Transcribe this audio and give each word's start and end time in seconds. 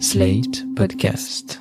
Slate 0.00 0.64
Podcast. 0.74 1.60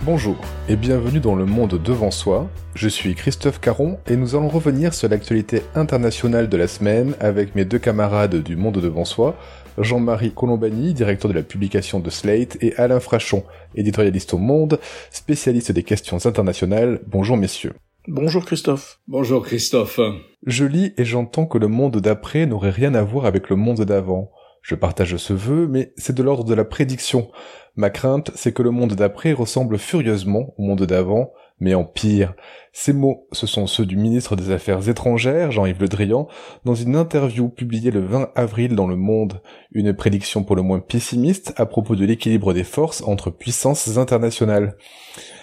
Bonjour 0.00 0.36
et 0.68 0.76
bienvenue 0.76 1.20
dans 1.20 1.34
le 1.34 1.44
monde 1.44 1.80
devant 1.82 2.10
soi. 2.10 2.48
Je 2.74 2.88
suis 2.88 3.14
Christophe 3.14 3.60
Caron 3.60 3.98
et 4.06 4.16
nous 4.16 4.34
allons 4.34 4.48
revenir 4.48 4.94
sur 4.94 5.08
l'actualité 5.10 5.62
internationale 5.74 6.48
de 6.48 6.56
la 6.56 6.66
semaine 6.66 7.14
avec 7.20 7.54
mes 7.54 7.66
deux 7.66 7.78
camarades 7.78 8.36
du 8.36 8.56
monde 8.56 8.80
devant 8.80 9.04
soi, 9.04 9.36
Jean-Marie 9.76 10.32
Colombani, 10.32 10.94
directeur 10.94 11.28
de 11.28 11.36
la 11.36 11.42
publication 11.42 12.00
de 12.00 12.08
Slate, 12.08 12.56
et 12.62 12.74
Alain 12.76 13.00
Frachon, 13.00 13.44
éditorialiste 13.74 14.32
au 14.32 14.38
Monde, 14.38 14.80
spécialiste 15.10 15.72
des 15.72 15.82
questions 15.82 16.24
internationales. 16.24 17.00
Bonjour 17.06 17.36
messieurs. 17.36 17.74
Bonjour 18.08 18.46
Christophe. 18.46 18.98
Bonjour 19.08 19.44
Christophe. 19.44 20.00
Je 20.46 20.64
lis 20.64 20.94
et 20.96 21.04
j'entends 21.04 21.44
que 21.44 21.58
le 21.58 21.68
monde 21.68 21.98
d'après 21.98 22.46
n'aurait 22.46 22.70
rien 22.70 22.94
à 22.94 23.02
voir 23.02 23.26
avec 23.26 23.50
le 23.50 23.56
monde 23.56 23.84
d'avant. 23.84 24.30
Je 24.62 24.74
partage 24.74 25.18
ce 25.18 25.34
vœu, 25.34 25.68
mais 25.68 25.92
c'est 25.96 26.14
de 26.14 26.22
l'ordre 26.22 26.44
de 26.44 26.54
la 26.54 26.64
prédiction. 26.64 27.30
Ma 27.76 27.90
crainte, 27.90 28.30
c'est 28.34 28.52
que 28.52 28.62
le 28.62 28.70
monde 28.70 28.94
d'après 28.94 29.32
ressemble 29.32 29.78
furieusement 29.78 30.54
au 30.56 30.62
monde 30.62 30.84
d'avant, 30.84 31.32
mais 31.60 31.74
en 31.74 31.84
pire. 31.84 32.34
Ces 32.72 32.92
mots, 32.92 33.26
ce 33.32 33.46
sont 33.46 33.66
ceux 33.66 33.84
du 33.84 33.96
ministre 33.96 34.36
des 34.36 34.50
Affaires 34.50 34.88
étrangères, 34.88 35.52
Jean-Yves 35.52 35.80
Le 35.80 35.88
Drian, 35.88 36.28
dans 36.64 36.74
une 36.74 36.96
interview 36.96 37.48
publiée 37.48 37.90
le 37.90 38.00
20 38.00 38.30
avril 38.34 38.74
dans 38.74 38.86
Le 38.86 38.96
Monde. 38.96 39.42
Une 39.72 39.92
prédiction 39.92 40.44
pour 40.44 40.56
le 40.56 40.62
moins 40.62 40.80
pessimiste 40.80 41.52
à 41.56 41.66
propos 41.66 41.96
de 41.96 42.04
l'équilibre 42.04 42.52
des 42.52 42.64
forces 42.64 43.02
entre 43.02 43.30
puissances 43.30 43.98
internationales. 43.98 44.76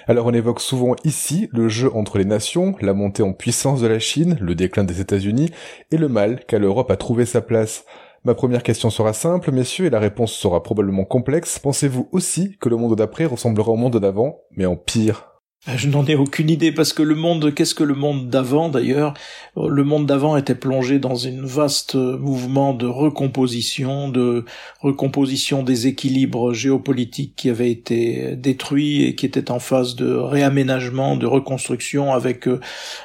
Alors 0.07 0.25
on 0.25 0.33
évoque 0.33 0.61
souvent 0.61 0.95
ici 1.03 1.49
le 1.51 1.67
jeu 1.67 1.93
entre 1.93 2.17
les 2.17 2.25
nations, 2.25 2.75
la 2.81 2.93
montée 2.93 3.23
en 3.23 3.33
puissance 3.33 3.81
de 3.81 3.87
la 3.87 3.99
Chine, 3.99 4.37
le 4.39 4.55
déclin 4.55 4.85
des 4.85 5.01
États-Unis, 5.01 5.51
et 5.91 5.97
le 5.97 6.07
mal 6.07 6.45
qu'a 6.45 6.59
l'Europe 6.59 6.91
à 6.91 6.95
trouver 6.95 7.25
sa 7.25 7.41
place. 7.41 7.83
Ma 8.23 8.33
première 8.33 8.63
question 8.63 8.89
sera 8.89 9.13
simple, 9.13 9.51
messieurs, 9.51 9.85
et 9.85 9.89
la 9.89 9.99
réponse 9.99 10.33
sera 10.33 10.63
probablement 10.63 11.05
complexe. 11.05 11.59
Pensez-vous 11.59 12.09
aussi 12.11 12.57
que 12.59 12.69
le 12.69 12.75
monde 12.75 12.95
d'après 12.95 13.25
ressemblera 13.25 13.71
au 13.71 13.75
monde 13.75 13.99
d'avant, 13.99 14.41
mais 14.51 14.65
en 14.65 14.75
pire? 14.75 15.36
Je 15.75 15.89
n'en 15.89 16.05
ai 16.05 16.15
aucune 16.15 16.49
idée 16.49 16.71
parce 16.71 16.93
que 16.93 17.03
le 17.03 17.15
monde, 17.15 17.53
qu'est-ce 17.53 17.75
que 17.75 17.83
le 17.83 17.93
monde 17.93 18.29
d'avant 18.29 18.69
d'ailleurs? 18.69 19.13
Le 19.57 19.83
monde 19.83 20.05
d'avant 20.05 20.37
était 20.37 20.55
plongé 20.55 20.99
dans 20.99 21.15
une 21.15 21.45
vaste 21.45 21.95
mouvement 21.95 22.73
de 22.73 22.85
recomposition, 22.85 24.07
de 24.07 24.45
recomposition 24.81 25.63
des 25.63 25.87
équilibres 25.87 26.53
géopolitiques 26.53 27.33
qui 27.35 27.49
avaient 27.49 27.71
été 27.71 28.35
détruits 28.35 29.03
et 29.03 29.15
qui 29.15 29.25
étaient 29.25 29.51
en 29.51 29.59
phase 29.59 29.95
de 29.95 30.13
réaménagement, 30.13 31.17
de 31.17 31.25
reconstruction 31.25 32.13
avec 32.13 32.47
euh, 32.47 32.61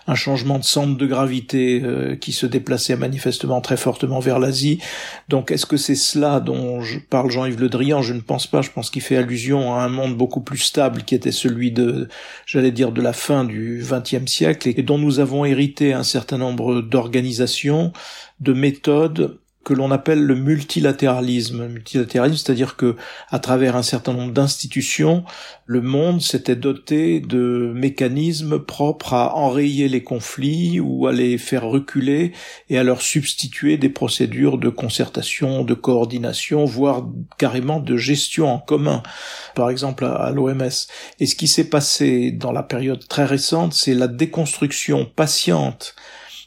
un 0.06 0.14
changement 0.14 0.58
de 0.58 0.64
centre 0.64 0.96
de 0.96 1.06
gravité 1.06 1.80
euh, 1.82 2.16
qui 2.16 2.32
se 2.32 2.46
déplaçait 2.46 2.96
manifestement 2.96 3.60
très 3.60 3.76
fortement 3.76 4.20
vers 4.20 4.38
l'Asie. 4.38 4.78
Donc 5.28 5.50
est-ce 5.50 5.66
que 5.66 5.76
c'est 5.76 5.94
cela 5.94 6.38
dont 6.38 6.80
je 6.80 6.98
parle 6.98 7.30
Jean-Yves 7.30 7.60
Le 7.60 7.68
Drian? 7.68 8.02
Je 8.02 8.12
ne 8.12 8.20
pense 8.20 8.46
pas. 8.46 8.62
Je 8.62 8.70
pense 8.70 8.90
qu'il 8.90 9.02
fait 9.02 9.16
allusion 9.16 9.74
à 9.74 9.82
un 9.82 9.88
monde 9.88 10.16
beaucoup 10.16 10.42
plus 10.42 10.58
stable 10.58 11.02
qui 11.02 11.14
était 11.14 11.32
celui 11.32 11.72
de 11.72 12.08
j'allais 12.52 12.70
dire, 12.70 12.92
de 12.92 13.00
la 13.00 13.14
fin 13.14 13.44
du 13.44 13.82
XXe 13.82 14.30
siècle 14.30 14.68
et 14.68 14.82
dont 14.82 14.98
nous 14.98 15.20
avons 15.20 15.46
hérité 15.46 15.94
un 15.94 16.02
certain 16.02 16.36
nombre 16.36 16.82
d'organisations, 16.82 17.94
de 18.40 18.52
méthodes 18.52 19.40
que 19.64 19.74
l'on 19.74 19.90
appelle 19.90 20.24
le 20.24 20.34
multilatéralisme. 20.34 21.68
multilatéralisme, 21.68 22.44
c'est-à-dire 22.44 22.76
que, 22.76 22.96
à 23.30 23.38
travers 23.38 23.76
un 23.76 23.82
certain 23.82 24.12
nombre 24.12 24.32
d'institutions, 24.32 25.24
le 25.66 25.80
monde 25.80 26.20
s'était 26.20 26.56
doté 26.56 27.20
de 27.20 27.72
mécanismes 27.74 28.58
propres 28.58 29.14
à 29.14 29.36
enrayer 29.36 29.88
les 29.88 30.02
conflits 30.02 30.80
ou 30.80 31.06
à 31.06 31.12
les 31.12 31.38
faire 31.38 31.64
reculer 31.64 32.32
et 32.68 32.78
à 32.78 32.82
leur 32.82 33.02
substituer 33.02 33.76
des 33.76 33.88
procédures 33.88 34.58
de 34.58 34.68
concertation, 34.68 35.64
de 35.64 35.74
coordination, 35.74 36.64
voire 36.64 37.06
carrément 37.38 37.80
de 37.80 37.96
gestion 37.96 38.48
en 38.48 38.58
commun, 38.58 39.02
par 39.54 39.70
exemple 39.70 40.04
à, 40.04 40.30
l'OMS. 40.30 40.88
Et 41.20 41.26
ce 41.26 41.36
qui 41.36 41.46
s'est 41.46 41.70
passé 41.70 42.32
dans 42.32 42.52
la 42.52 42.62
période 42.62 43.06
très 43.06 43.24
récente, 43.24 43.74
c'est 43.74 43.94
la 43.94 44.08
déconstruction 44.08 45.04
patiente 45.04 45.94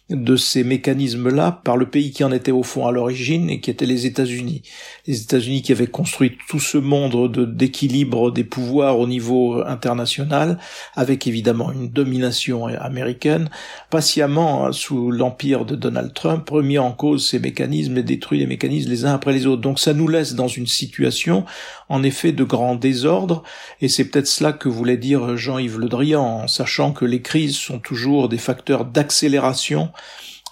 de 0.09 0.35
ces 0.35 0.63
mécanismes-là 0.63 1.61
par 1.63 1.77
le 1.77 1.89
pays 1.89 2.11
qui 2.11 2.23
en 2.23 2.31
était 2.31 2.51
au 2.51 2.63
fond 2.63 2.85
à 2.85 2.91
l'origine 2.91 3.49
et 3.49 3.59
qui 3.59 3.71
était 3.71 3.87
les 3.87 4.05
États-Unis. 4.05 4.61
Les 5.07 5.21
États-Unis 5.21 5.61
qui 5.61 5.71
avaient 5.71 5.85
construit 5.85 6.37
tout 6.47 6.59
ce 6.59 6.79
monde 6.79 7.31
d'équilibre 7.53 8.31
des 8.31 8.43
pouvoirs 8.43 8.97
au 8.97 9.05
niveau 9.05 9.63
international, 9.63 10.57
avec 10.95 11.27
évidemment 11.27 11.71
une 11.71 11.89
domination 11.89 12.65
américaine, 12.65 13.49
patiemment 13.91 14.65
hein, 14.65 14.71
sous 14.71 15.11
l'empire 15.11 15.65
de 15.65 15.75
Donald 15.75 16.13
Trump, 16.13 16.49
remis 16.49 16.79
en 16.79 16.91
cause 16.91 17.27
ces 17.27 17.37
mécanismes 17.37 17.97
et 17.99 18.03
détruit 18.03 18.39
les 18.39 18.47
mécanismes 18.47 18.89
les 18.89 19.05
uns 19.05 19.13
après 19.13 19.33
les 19.33 19.45
autres. 19.45 19.61
Donc 19.61 19.79
ça 19.79 19.93
nous 19.93 20.07
laisse 20.07 20.33
dans 20.33 20.47
une 20.47 20.67
situation, 20.67 21.45
en 21.87 22.01
effet, 22.01 22.31
de 22.31 22.43
grand 22.43 22.73
désordre, 22.75 23.43
et 23.81 23.89
c'est 23.89 24.05
peut-être 24.05 24.27
cela 24.27 24.53
que 24.53 24.69
voulait 24.69 24.97
dire 24.97 25.37
Jean-Yves 25.37 25.77
Le 25.77 25.87
Drian, 25.87 26.23
en 26.23 26.47
sachant 26.47 26.93
que 26.93 27.05
les 27.05 27.21
crises 27.21 27.57
sont 27.57 27.79
toujours 27.79 28.27
des 28.27 28.39
facteurs 28.39 28.85
d'accélération 28.85 29.91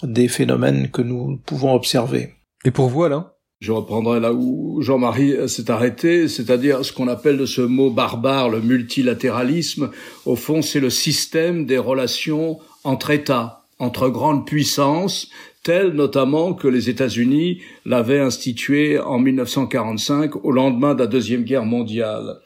des 0.04 0.28
phénomènes 0.28 0.90
que 0.90 1.02
nous 1.02 1.40
pouvons 1.44 1.74
observer. 1.74 2.34
Et 2.64 2.70
pour 2.70 2.88
vous, 2.88 3.04
Alain? 3.04 3.33
Je 3.64 3.72
reprendrai 3.72 4.20
là 4.20 4.34
où 4.34 4.82
Jean-Marie 4.82 5.48
s'est 5.48 5.70
arrêté, 5.70 6.28
c'est-à-dire 6.28 6.84
ce 6.84 6.92
qu'on 6.92 7.08
appelle 7.08 7.38
de 7.38 7.46
ce 7.46 7.62
mot 7.62 7.90
barbare 7.90 8.50
le 8.50 8.60
multilatéralisme. 8.60 9.90
Au 10.26 10.36
fond, 10.36 10.60
c'est 10.60 10.80
le 10.80 10.90
système 10.90 11.64
des 11.64 11.78
relations 11.78 12.58
entre 12.84 13.10
États, 13.10 13.62
entre 13.78 14.10
grandes 14.10 14.46
puissances, 14.46 15.30
telles 15.62 15.94
notamment 15.94 16.52
que 16.52 16.68
les 16.68 16.90
États-Unis 16.90 17.62
l'avaient 17.86 18.20
institué 18.20 18.98
en 18.98 19.18
1945 19.18 20.44
au 20.44 20.52
lendemain 20.52 20.94
de 20.94 21.00
la 21.00 21.06
Deuxième 21.06 21.44
Guerre 21.44 21.64
mondiale. 21.64 22.40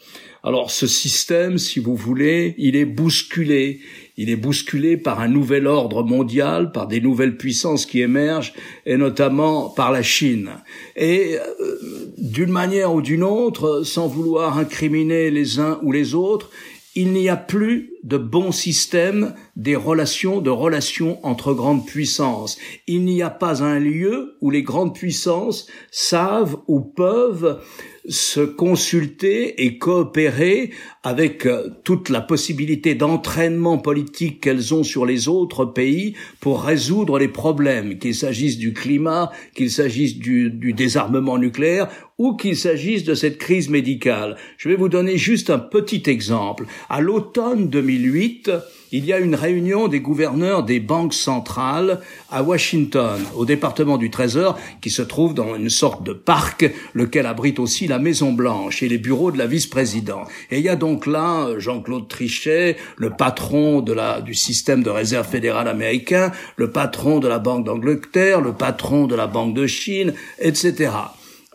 Alors 0.45 0.71
ce 0.71 0.87
système, 0.87 1.59
si 1.59 1.81
vous 1.81 1.97
voulez, 1.97 2.55
il 2.59 2.77
est 2.77 2.85
bousculé. 2.85 3.81
Il 4.21 4.31
est 4.31 4.37
bousculé 4.37 4.97
par 4.97 5.21
un 5.21 5.29
nouvel 5.29 5.69
ordre 5.69 6.03
mondial, 6.03 6.73
par 6.73 6.89
des 6.89 7.01
nouvelles 7.01 7.37
puissances 7.37 7.87
qui 7.87 8.03
émergent, 8.03 8.53
et 8.84 8.97
notamment 8.97 9.71
par 9.71 9.93
la 9.93 10.03
Chine. 10.03 10.51
Et 10.97 11.37
euh, 11.37 11.79
d'une 12.19 12.51
manière 12.51 12.93
ou 12.93 13.01
d'une 13.01 13.23
autre, 13.23 13.83
sans 13.84 14.09
vouloir 14.09 14.59
incriminer 14.59 15.31
les 15.31 15.61
uns 15.61 15.79
ou 15.84 15.93
les 15.93 16.17
autres, 16.17 16.51
il 16.97 17.12
n'y 17.12 17.29
a 17.29 17.37
plus 17.37 17.93
de 18.03 18.17
bon 18.17 18.51
système 18.51 19.34
des 19.55 19.77
relations, 19.77 20.41
de 20.41 20.50
relations 20.50 21.25
entre 21.25 21.55
grandes 21.55 21.87
puissances. 21.87 22.59
Il 22.89 23.05
n'y 23.05 23.23
a 23.23 23.31
pas 23.31 23.62
un 23.62 23.79
lieu 23.79 24.37
où 24.41 24.50
les 24.50 24.65
grandes 24.65 24.97
puissances 24.97 25.69
savent 25.93 26.56
ou 26.67 26.81
peuvent 26.81 27.61
se 28.09 28.41
consulter 28.41 29.65
et 29.65 29.79
coopérer 29.79 30.71
avec 31.03 31.47
euh, 31.47 31.69
toute 31.85 32.09
la 32.09 32.21
possibilité 32.21 32.95
d'entraînement 32.95 33.79
politique 33.79 34.41
qu'elles 34.41 34.75
ont 34.75 34.83
sur 34.83 35.07
les 35.07 35.29
autres 35.29 35.65
pays 35.67 36.15
pour 36.41 36.63
résoudre 36.63 37.19
les 37.19 37.29
problèmes, 37.29 37.99
qu'il 37.99 38.15
s'agisse 38.15 38.59
du 38.59 38.73
climat, 38.73 39.31
qu'il 39.55 39.71
s'agisse 39.71 40.19
du, 40.19 40.51
du 40.51 40.73
désarmement 40.73 41.39
nucléaire 41.39 41.89
ou 42.17 42.35
qu'il 42.35 42.57
s'agisse 42.57 43.05
de 43.05 43.15
cette 43.15 43.39
crise 43.39 43.69
médicale. 43.69 44.37
Je 44.57 44.69
vais 44.69 44.77
vous 44.77 44.89
donner 44.89 45.19
juste 45.19 45.51
un 45.51 45.59
petit 45.59 46.03
exemple. 46.07 46.67
À 46.89 47.01
l'automne 47.01 47.69
2008, 47.69 48.51
il 48.93 49.04
y 49.04 49.12
a 49.12 49.19
une 49.19 49.34
réunion 49.34 49.88
des 49.88 50.00
gouverneurs 50.00 50.62
des 50.62 50.81
banques 50.81 51.15
centrales 51.15 52.00
à 52.31 52.43
Washington, 52.43 53.21
au 53.37 53.44
département 53.44 53.99
du 53.99 54.10
Trésor, 54.10 54.59
qui 54.81 54.91
se 54.91 55.03
trouve 55.03 55.34
dans 55.34 55.56
une 55.56 55.71
sorte 55.71 56.03
de 56.03 56.12
parc, 56.12 56.71
lequel 56.94 57.26
abrite 57.26 57.59
aussi 57.59 57.87
la 57.87 57.99
Maison 57.99 58.32
Blanche 58.32 58.82
et 58.82 58.88
les 58.88 58.99
bureaux 58.99 59.31
de 59.31 59.38
la 59.38 59.47
vice-présidente. 59.47 60.28
Et 60.50 60.59
il 60.59 60.65
y 60.65 60.69
a 60.69 60.76
donc 60.76 61.06
là 61.06 61.49
Jean-Claude 61.59 62.09
Trichet, 62.09 62.76
le 62.97 63.10
patron 63.10 63.81
de 63.81 63.93
la, 63.93 64.21
du 64.21 64.34
système 64.34 64.82
de 64.82 64.91
réserve 64.91 65.28
fédérale 65.28 65.69
américain, 65.69 66.32
le 66.56 66.70
patron 66.70 67.19
de 67.19 67.29
la 67.29 67.38
Banque 67.38 67.64
d'Angleterre, 67.64 68.41
le 68.41 68.52
patron 68.52 69.06
de 69.06 69.14
la 69.14 69.26
Banque 69.26 69.55
de 69.55 69.67
Chine, 69.67 70.14
etc. 70.38 70.91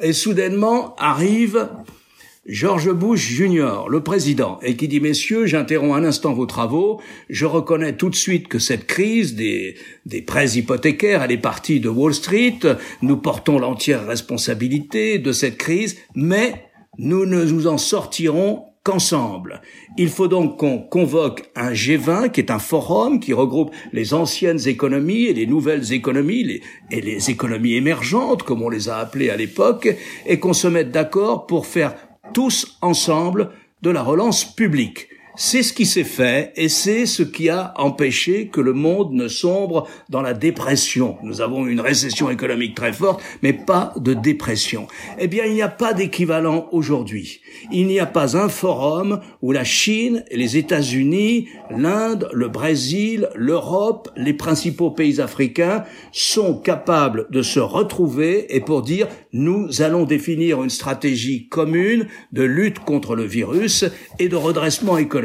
Et 0.01 0.13
soudainement 0.13 0.95
arrive 0.97 1.68
George 2.45 2.92
Bush 2.92 3.22
Jr., 3.22 3.86
le 3.88 4.01
président, 4.01 4.60
et 4.62 4.75
qui 4.75 4.90
dit 4.90 5.00
Messieurs, 5.00 5.45
j'interromps 5.45 5.95
un 5.95 6.04
instant 6.04 6.34
vos 6.34 6.45
travaux, 6.45 7.00
je 7.30 7.45
reconnais 7.45 7.95
tout 7.95 8.10
de 8.10 8.16
suite 8.16 8.50
que 8.50 8.60
cette 8.60 8.86
crise 8.86 9.36
des, 9.36 9.75
des 10.06 10.22
prêts 10.22 10.57
hypothécaires, 10.57 11.24
elle 11.24 11.31
est 11.31 11.38
partie 11.38 11.80
de 11.80 11.88
Wall 11.88 12.13
Street, 12.13 12.60
nous 13.01 13.16
portons 13.16 13.60
l'entière 13.60 14.06
responsabilité 14.06 15.19
de 15.19 15.31
cette 15.31 15.57
crise, 15.57 15.98
mais 16.16 16.66
nous 16.98 17.25
ne 17.25 17.45
nous 17.45 17.68
en 17.68 17.78
sortirons 17.78 18.66
qu'ensemble. 18.84 19.62
Il 19.98 20.10
faut 20.10 20.28
donc 20.28 20.60
qu'on 20.60 20.80
convoque 20.80 21.50
un 21.56 21.72
G20, 21.72 22.31
qui 22.31 22.42
est 22.42 22.51
un 22.51 22.60
forum 22.60 23.22
qui 23.22 23.31
regroupe 23.31 23.74
les 23.94 24.13
anciennes 24.13 24.68
économies 24.68 25.28
et 25.28 25.34
les 25.34 25.48
nouvelles 25.48 25.94
économies, 25.94 26.60
et 26.92 27.00
les 27.00 27.30
économies 27.30 27.75
émergentes, 27.75 28.44
comme 28.44 28.62
on 28.62 28.69
les 28.69 28.89
a 28.89 28.98
appelées 28.98 29.30
à 29.30 29.38
l'époque, 29.38 29.96
et 30.25 30.39
qu'on 30.39 30.51
se 30.51 30.68
mette 30.68 30.92
d'accord 30.92 31.48
pour 31.48 31.66
faire 31.66 31.96
tous 32.33 32.77
ensemble 32.81 33.51
de 33.81 33.89
la 33.89 34.01
relance 34.01 34.44
publique. 34.44 35.07
C'est 35.35 35.63
ce 35.63 35.74
qui 35.74 35.88
s'est 35.88 36.03
fait 36.03 36.53
et 36.56 36.69
c'est 36.69 37.07
ce 37.07 37.24
qui 37.24 37.50
a 37.50 37.74
empêché 37.77 38.50
que 38.50 38.62
le 38.62 38.74
monde 38.74 39.13
ne 39.13 39.27
sombre 39.27 39.88
dans 40.07 40.21
la 40.21 40.35
dépression. 40.35 41.18
Nous 41.24 41.41
avons 41.41 41.65
une 41.65 41.81
récession 41.81 42.30
économique 42.30 42.75
très 42.75 42.94
forte, 42.94 43.24
mais 43.41 43.51
pas 43.51 43.95
de 43.97 44.13
dépression. 44.13 44.85
Eh 45.18 45.27
bien, 45.27 45.45
il 45.45 45.53
n'y 45.53 45.63
a 45.63 45.69
pas 45.69 45.94
d'équivalent 45.94 46.68
aujourd'hui. 46.71 47.41
Il 47.71 47.88
n'y 47.88 48.00
a 48.00 48.06
pas 48.06 48.38
un 48.38 48.47
forum 48.47 49.21
où 49.41 49.51
la 49.51 49.63
Chine, 49.63 50.24
les 50.31 50.56
États-Unis, 50.56 51.47
l'Inde, 51.71 52.29
le 52.31 52.47
Brésil, 52.47 53.27
l'Europe, 53.33 54.09
les 54.15 54.33
principaux 54.33 54.91
pays 54.91 55.19
africains 55.19 55.83
sont 56.12 56.53
capables 56.59 57.25
de 57.31 57.41
se 57.41 57.59
retrouver 57.59 58.56
et 58.56 58.59
pour 58.59 58.83
dire 58.83 59.07
nous 59.31 59.81
allons 59.81 60.03
définir 60.03 60.62
une 60.62 60.69
stratégie 60.69 61.47
commune 61.47 62.06
de 62.33 62.44
lutte 62.44 62.79
contre 62.79 63.15
le 63.15 63.24
virus 63.24 63.86
et 64.19 64.29
de 64.29 64.36
redressement 64.36 65.00
économique 65.00 65.23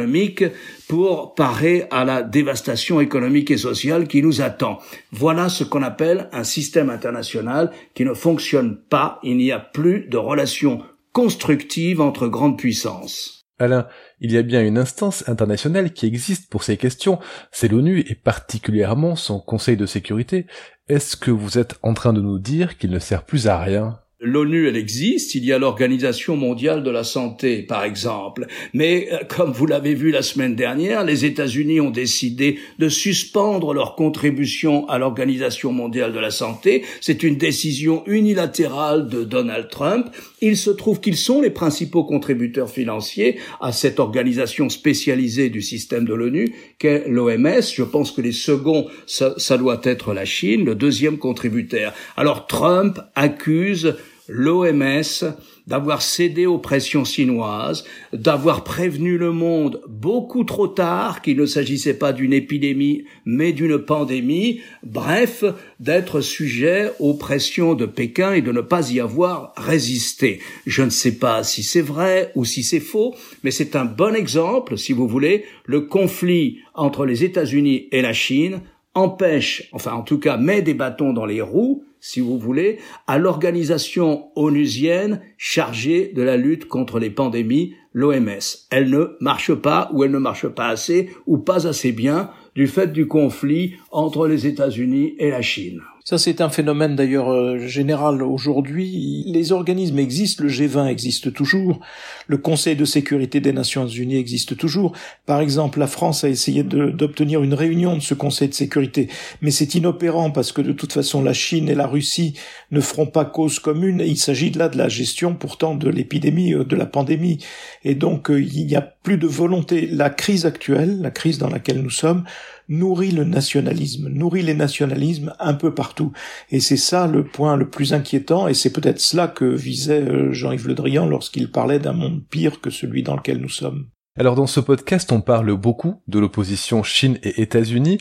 pour 0.88 1.34
parer 1.34 1.86
à 1.90 2.04
la 2.04 2.22
dévastation 2.22 3.00
économique 3.00 3.50
et 3.50 3.56
sociale 3.56 4.08
qui 4.08 4.22
nous 4.22 4.40
attend. 4.40 4.78
Voilà 5.12 5.48
ce 5.48 5.64
qu'on 5.64 5.82
appelle 5.82 6.28
un 6.32 6.44
système 6.44 6.90
international 6.90 7.72
qui 7.94 8.04
ne 8.04 8.14
fonctionne 8.14 8.78
pas. 8.88 9.18
Il 9.22 9.36
n'y 9.36 9.52
a 9.52 9.58
plus 9.58 10.06
de 10.08 10.16
relations 10.16 10.82
constructives 11.12 12.00
entre 12.00 12.28
grandes 12.28 12.58
puissances. 12.58 13.38
Alain, 13.58 13.88
il 14.20 14.30
y 14.30 14.36
a 14.36 14.42
bien 14.42 14.62
une 14.62 14.78
instance 14.78 15.28
internationale 15.28 15.92
qui 15.92 16.06
existe 16.06 16.48
pour 16.48 16.62
ces 16.62 16.76
questions, 16.76 17.18
c'est 17.50 17.68
l'ONU 17.68 18.04
et 18.08 18.14
particulièrement 18.14 19.16
son 19.16 19.40
Conseil 19.40 19.76
de 19.76 19.86
sécurité. 19.86 20.46
Est-ce 20.88 21.16
que 21.16 21.32
vous 21.32 21.58
êtes 21.58 21.74
en 21.82 21.92
train 21.92 22.12
de 22.12 22.20
nous 22.20 22.38
dire 22.38 22.78
qu'il 22.78 22.90
ne 22.90 23.00
sert 23.00 23.24
plus 23.24 23.48
à 23.48 23.58
rien? 23.58 23.98
L'ONU, 24.20 24.66
elle 24.66 24.76
existe, 24.76 25.36
il 25.36 25.44
y 25.44 25.52
a 25.52 25.60
l'Organisation 25.60 26.36
mondiale 26.36 26.82
de 26.82 26.90
la 26.90 27.04
santé, 27.04 27.62
par 27.62 27.84
exemple. 27.84 28.48
Mais, 28.72 29.08
euh, 29.12 29.18
comme 29.28 29.52
vous 29.52 29.64
l'avez 29.64 29.94
vu 29.94 30.10
la 30.10 30.22
semaine 30.22 30.56
dernière, 30.56 31.04
les 31.04 31.24
États-Unis 31.24 31.80
ont 31.80 31.90
décidé 31.90 32.58
de 32.80 32.88
suspendre 32.88 33.72
leur 33.72 33.94
contribution 33.94 34.88
à 34.88 34.98
l'Organisation 34.98 35.70
mondiale 35.70 36.12
de 36.12 36.18
la 36.18 36.32
santé. 36.32 36.82
C'est 37.00 37.22
une 37.22 37.36
décision 37.36 38.02
unilatérale 38.08 39.06
de 39.06 39.22
Donald 39.22 39.68
Trump. 39.68 40.08
Il 40.40 40.56
se 40.56 40.70
trouve 40.70 41.00
qu'ils 41.00 41.16
sont 41.16 41.40
les 41.40 41.50
principaux 41.50 42.04
contributeurs 42.04 42.70
financiers 42.70 43.38
à 43.60 43.72
cette 43.72 43.98
organisation 43.98 44.68
spécialisée 44.68 45.50
du 45.50 45.62
système 45.62 46.04
de 46.04 46.14
l'ONU, 46.14 46.54
qu'est 46.78 47.08
l'OMS. 47.08 47.62
Je 47.74 47.82
pense 47.82 48.12
que 48.12 48.20
les 48.20 48.32
seconds, 48.32 48.86
ça, 49.06 49.58
doit 49.58 49.80
être 49.82 50.14
la 50.14 50.24
Chine, 50.24 50.64
le 50.64 50.74
deuxième 50.74 51.18
contributeur. 51.18 51.92
Alors 52.16 52.46
Trump 52.46 53.00
accuse 53.14 53.96
l'OMS 54.28 55.24
d'avoir 55.66 56.00
cédé 56.00 56.46
aux 56.46 56.58
pressions 56.58 57.04
chinoises, 57.04 57.84
d'avoir 58.12 58.64
prévenu 58.64 59.18
le 59.18 59.32
monde 59.32 59.82
beaucoup 59.86 60.44
trop 60.44 60.66
tard 60.66 61.20
qu'il 61.20 61.36
ne 61.36 61.44
s'agissait 61.44 61.98
pas 61.98 62.14
d'une 62.14 62.32
épidémie 62.32 63.04
mais 63.26 63.52
d'une 63.52 63.78
pandémie, 63.78 64.60
bref, 64.82 65.44
d'être 65.78 66.22
sujet 66.22 66.90
aux 66.98 67.14
pressions 67.14 67.74
de 67.74 67.84
Pékin 67.84 68.32
et 68.32 68.40
de 68.40 68.50
ne 68.50 68.62
pas 68.62 68.90
y 68.90 68.98
avoir 68.98 69.52
résisté. 69.56 70.40
Je 70.66 70.82
ne 70.82 70.90
sais 70.90 71.18
pas 71.18 71.44
si 71.44 71.62
c'est 71.62 71.82
vrai 71.82 72.32
ou 72.34 72.46
si 72.46 72.62
c'est 72.62 72.80
faux, 72.80 73.14
mais 73.44 73.50
c'est 73.50 73.76
un 73.76 73.84
bon 73.84 74.14
exemple, 74.14 74.78
si 74.78 74.94
vous 74.94 75.06
voulez, 75.06 75.44
le 75.66 75.82
conflit 75.82 76.60
entre 76.74 77.04
les 77.04 77.24
États-Unis 77.24 77.88
et 77.92 78.00
la 78.00 78.14
Chine 78.14 78.62
empêche, 78.94 79.68
enfin 79.72 79.92
en 79.92 80.02
tout 80.02 80.18
cas 80.18 80.38
met 80.38 80.62
des 80.62 80.74
bâtons 80.74 81.12
dans 81.12 81.26
les 81.26 81.42
roues 81.42 81.84
si 82.00 82.20
vous 82.20 82.38
voulez, 82.38 82.78
à 83.06 83.18
l'organisation 83.18 84.28
onusienne 84.36 85.20
chargée 85.36 86.12
de 86.14 86.22
la 86.22 86.36
lutte 86.36 86.66
contre 86.66 86.98
les 86.98 87.10
pandémies, 87.10 87.74
l'OMS. 87.92 88.66
Elle 88.70 88.90
ne 88.90 89.16
marche 89.20 89.54
pas 89.54 89.90
ou 89.92 90.04
elle 90.04 90.10
ne 90.10 90.18
marche 90.18 90.48
pas 90.48 90.68
assez 90.68 91.10
ou 91.26 91.38
pas 91.38 91.66
assez 91.66 91.92
bien 91.92 92.30
du 92.54 92.66
fait 92.66 92.92
du 92.92 93.06
conflit 93.06 93.74
entre 93.90 94.26
les 94.26 94.46
États-Unis 94.46 95.14
et 95.18 95.30
la 95.30 95.42
Chine. 95.42 95.80
Ça, 96.08 96.16
c'est 96.16 96.40
un 96.40 96.48
phénomène 96.48 96.96
d'ailleurs 96.96 97.30
euh, 97.30 97.58
général 97.58 98.22
aujourd'hui. 98.22 99.24
Les 99.26 99.52
organismes 99.52 99.98
existent, 99.98 100.42
le 100.42 100.48
G20 100.48 100.86
existe 100.86 101.34
toujours, 101.34 101.80
le 102.28 102.38
Conseil 102.38 102.76
de 102.76 102.86
sécurité 102.86 103.40
des 103.40 103.52
Nations 103.52 103.86
Unies 103.86 104.16
existe 104.16 104.56
toujours. 104.56 104.96
Par 105.26 105.42
exemple, 105.42 105.78
la 105.78 105.86
France 105.86 106.24
a 106.24 106.30
essayé 106.30 106.62
d'obtenir 106.62 107.42
une 107.42 107.52
réunion 107.52 107.94
de 107.94 108.00
ce 108.00 108.14
Conseil 108.14 108.48
de 108.48 108.54
sécurité, 108.54 109.10
mais 109.42 109.50
c'est 109.50 109.74
inopérant 109.74 110.30
parce 110.30 110.50
que 110.50 110.62
de 110.62 110.72
toute 110.72 110.94
façon, 110.94 111.22
la 111.22 111.34
Chine 111.34 111.68
et 111.68 111.74
la 111.74 111.86
Russie 111.86 112.32
ne 112.70 112.80
feront 112.80 113.04
pas 113.04 113.26
cause 113.26 113.58
commune. 113.58 114.02
Il 114.02 114.16
s'agit 114.16 114.50
là 114.50 114.70
de 114.70 114.78
la 114.78 114.88
gestion 114.88 115.34
pourtant 115.34 115.74
de 115.74 115.90
l'épidémie, 115.90 116.54
euh, 116.54 116.64
de 116.64 116.74
la 116.74 116.86
pandémie, 116.86 117.36
et 117.84 117.94
donc 117.94 118.30
euh, 118.30 118.40
il 118.40 118.64
n'y 118.64 118.76
a 118.76 118.80
plus 118.80 119.18
de 119.18 119.26
volonté. 119.26 119.86
La 119.92 120.08
crise 120.08 120.46
actuelle, 120.46 121.02
la 121.02 121.10
crise 121.10 121.36
dans 121.36 121.50
laquelle 121.50 121.82
nous 121.82 121.90
sommes, 121.90 122.24
nourrit 122.68 123.10
le 123.10 123.24
nationalisme, 123.24 124.08
nourrit 124.08 124.42
les 124.42 124.54
nationalismes 124.54 125.34
un 125.38 125.54
peu 125.54 125.74
partout. 125.74 126.12
Et 126.50 126.60
c'est 126.60 126.76
ça 126.76 127.06
le 127.06 127.24
point 127.24 127.56
le 127.56 127.68
plus 127.68 127.92
inquiétant, 127.92 128.48
et 128.48 128.54
c'est 128.54 128.72
peut-être 128.72 129.00
cela 129.00 129.28
que 129.28 129.44
visait 129.44 130.02
euh, 130.02 130.32
Jean-Yves 130.32 130.68
Le 130.68 130.74
Drian 130.74 131.06
lorsqu'il 131.06 131.50
parlait 131.50 131.78
d'un 131.78 131.92
monde 131.92 132.22
pire 132.28 132.60
que 132.60 132.70
celui 132.70 133.02
dans 133.02 133.16
lequel 133.16 133.38
nous 133.38 133.48
sommes. 133.48 133.88
Alors 134.18 134.34
dans 134.34 134.48
ce 134.48 134.58
podcast, 134.58 135.12
on 135.12 135.20
parle 135.20 135.54
beaucoup 135.54 136.02
de 136.08 136.18
l'opposition 136.18 136.82
Chine 136.82 137.18
et 137.22 137.40
États-Unis, 137.40 137.98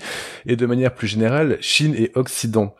et 0.47 0.55
de 0.55 0.65
manière 0.65 0.95
plus 0.95 1.07
générale, 1.07 1.57
Chine 1.61 1.93
et 1.95 2.11
Occident. 2.15 2.73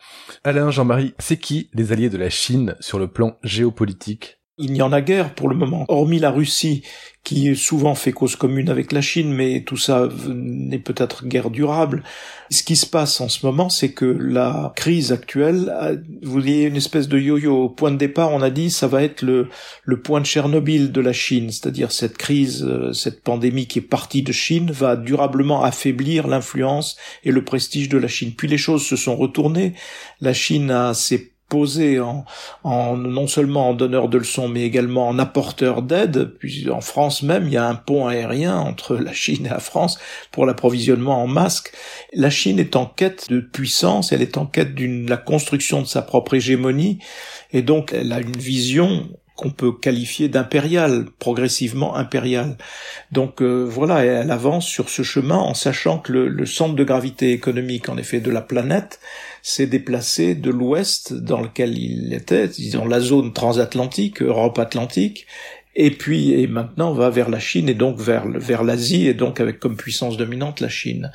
Alain, 0.44 0.72
Jean-Marie, 0.72 1.14
c'est 1.20 1.38
qui 1.38 1.70
les 1.76 1.92
alliés 1.92 2.10
de 2.10 2.18
la 2.18 2.32
Chine 2.32 2.76
sur 2.80 2.98
le 2.98 3.08
plan 3.08 3.38
géopolitique? 3.44 4.40
Il 4.58 4.74
n'y 4.74 4.82
en 4.82 4.92
a 4.92 5.02
guère 5.02 5.36
pour 5.36 5.50
le 5.50 5.56
moment, 5.56 5.86
hormis 5.88 6.18
la 6.18 6.32
Russie 6.32 6.82
qui 7.28 7.58
souvent 7.58 7.94
fait 7.94 8.14
cause 8.14 8.38
commune 8.38 8.70
avec 8.70 8.94
la 8.94 9.02
Chine, 9.02 9.34
mais 9.34 9.60
tout 9.66 9.76
ça 9.76 10.08
n'est 10.30 10.80
peut-être 10.80 11.26
guère 11.26 11.50
durable. 11.50 12.04
Ce 12.50 12.64
qui 12.64 12.78
se 12.78 12.86
passe 12.86 13.20
en 13.20 13.28
ce 13.28 13.46
moment, 13.46 13.68
c'est 13.68 13.92
que 13.92 14.06
la 14.06 14.72
crise 14.78 15.12
actuelle, 15.12 16.00
vous 16.24 16.32
voyez 16.32 16.64
une 16.64 16.78
espèce 16.78 17.10
de 17.10 17.20
yo-yo. 17.20 17.64
Au 17.64 17.70
point 17.70 17.92
de 17.92 17.98
départ, 17.98 18.32
on 18.32 18.42
a 18.42 18.50
dit 18.50 18.72
ça 18.72 18.88
va 18.88 19.04
être 19.04 19.24
le, 19.24 19.50
le 19.84 20.02
point 20.02 20.22
de 20.22 20.26
Tchernobyl 20.26 20.94
de 20.94 21.02
la 21.02 21.12
Chine, 21.12 21.52
c'est-à-dire 21.52 21.92
cette 21.92 22.18
crise, 22.18 22.64
euh, 22.64 22.94
cette 22.94 23.22
pandémie 23.22 23.68
qui 23.68 23.80
est 23.80 23.82
partie 23.82 24.24
de 24.24 24.32
Chine 24.32 24.72
va 24.72 24.96
durablement 24.96 25.66
affaiblir 25.66 26.30
l'influence 26.30 26.96
et 27.26 27.34
le 27.34 27.44
prestige 27.44 27.90
de 27.90 27.98
la 27.98 28.08
Chine. 28.08 28.36
Puis 28.38 28.48
les 28.48 28.58
choses 28.58 28.86
se 28.86 28.96
sont 28.96 29.18
retournées. 29.18 29.74
La 30.22 30.34
Chine 30.34 30.72
a 30.72 30.94
ses 30.94 31.34
posé 31.50 32.00
en, 32.00 32.26
non 32.98 33.28
seulement 33.28 33.70
en 33.70 33.74
donneur 33.74 34.10
de 34.10 34.18
leçons, 34.18 34.48
mais 34.48 34.64
également 34.64 35.08
en 35.08 35.20
apporteur 35.20 35.82
d'aide. 35.82 36.34
Puis 36.40 36.70
en 36.70 36.82
France 36.82 37.24
même, 37.24 37.48
il 37.48 37.54
y 37.54 37.58
a 37.58 37.68
un 37.68 37.76
pont 37.76 38.08
aérien 38.08 38.58
entre 38.58 38.96
la 38.96 39.14
Chine 39.14 39.46
et 39.46 39.50
la 39.50 39.60
France 39.60 39.98
pour 40.32 40.46
l'approvisionnement 40.46 41.22
en 41.22 41.28
masques. 41.28 41.72
La 42.14 42.30
Chine 42.30 42.60
est 42.60 42.76
en 42.76 42.86
quête 42.86 43.30
de 43.30 43.40
puissance, 43.40 44.12
elle 44.12 44.22
est 44.22 44.38
en 44.38 44.46
quête 44.46 44.76
d'une 44.76 45.10
la 45.10 45.18
construction 45.18 45.82
de 45.82 45.88
sa 45.88 46.02
propre 46.02 46.34
hégémonie, 46.34 47.00
et 47.52 47.62
donc 47.62 47.94
elle 47.94 48.12
a 48.12 48.20
une 48.20 48.38
vision 48.38 49.08
qu'on 49.38 49.52
peut 49.52 49.72
qualifier 49.72 50.28
d'impérial, 50.30 51.06
progressivement 51.20 51.96
impérial. 51.96 52.58
Donc 53.12 53.42
euh, 53.42 53.64
voilà, 53.64 54.04
elle 54.04 54.32
avance 54.32 54.66
sur 54.66 54.90
ce 54.90 55.04
chemin 55.04 55.38
en 55.38 55.54
sachant 55.54 56.00
que 56.00 56.12
le, 56.12 56.28
le 56.28 56.46
centre 56.46 56.76
de 56.76 56.84
gravité 56.84 57.32
économique, 57.32 57.88
en 57.88 57.98
effet, 57.98 58.20
de 58.20 58.32
la 58.32 58.42
planète, 58.42 59.00
s'est 59.48 59.66
déplacé 59.66 60.36
de 60.36 60.50
l'ouest 60.50 61.14
dans 61.14 61.40
lequel 61.40 61.78
il 61.78 62.14
était, 62.14 62.50
disons 62.50 62.86
la 62.86 63.00
zone 63.00 63.32
transatlantique, 63.32 64.22
Europe-Atlantique, 64.22 65.26
et 65.74 65.90
puis 65.90 66.34
et 66.34 66.48
maintenant 66.48 66.92
va 66.92 67.10
vers 67.10 67.30
la 67.30 67.40
Chine 67.40 67.70
et 67.70 67.74
donc 67.74 67.98
vers 67.98 68.64
l'Asie 68.66 69.08
et 69.08 69.14
donc 69.14 69.40
avec 69.40 69.62
comme 69.62 69.78
puissance 69.78 70.18
dominante 70.18 70.60
la 70.60 70.68
Chine. 70.68 71.14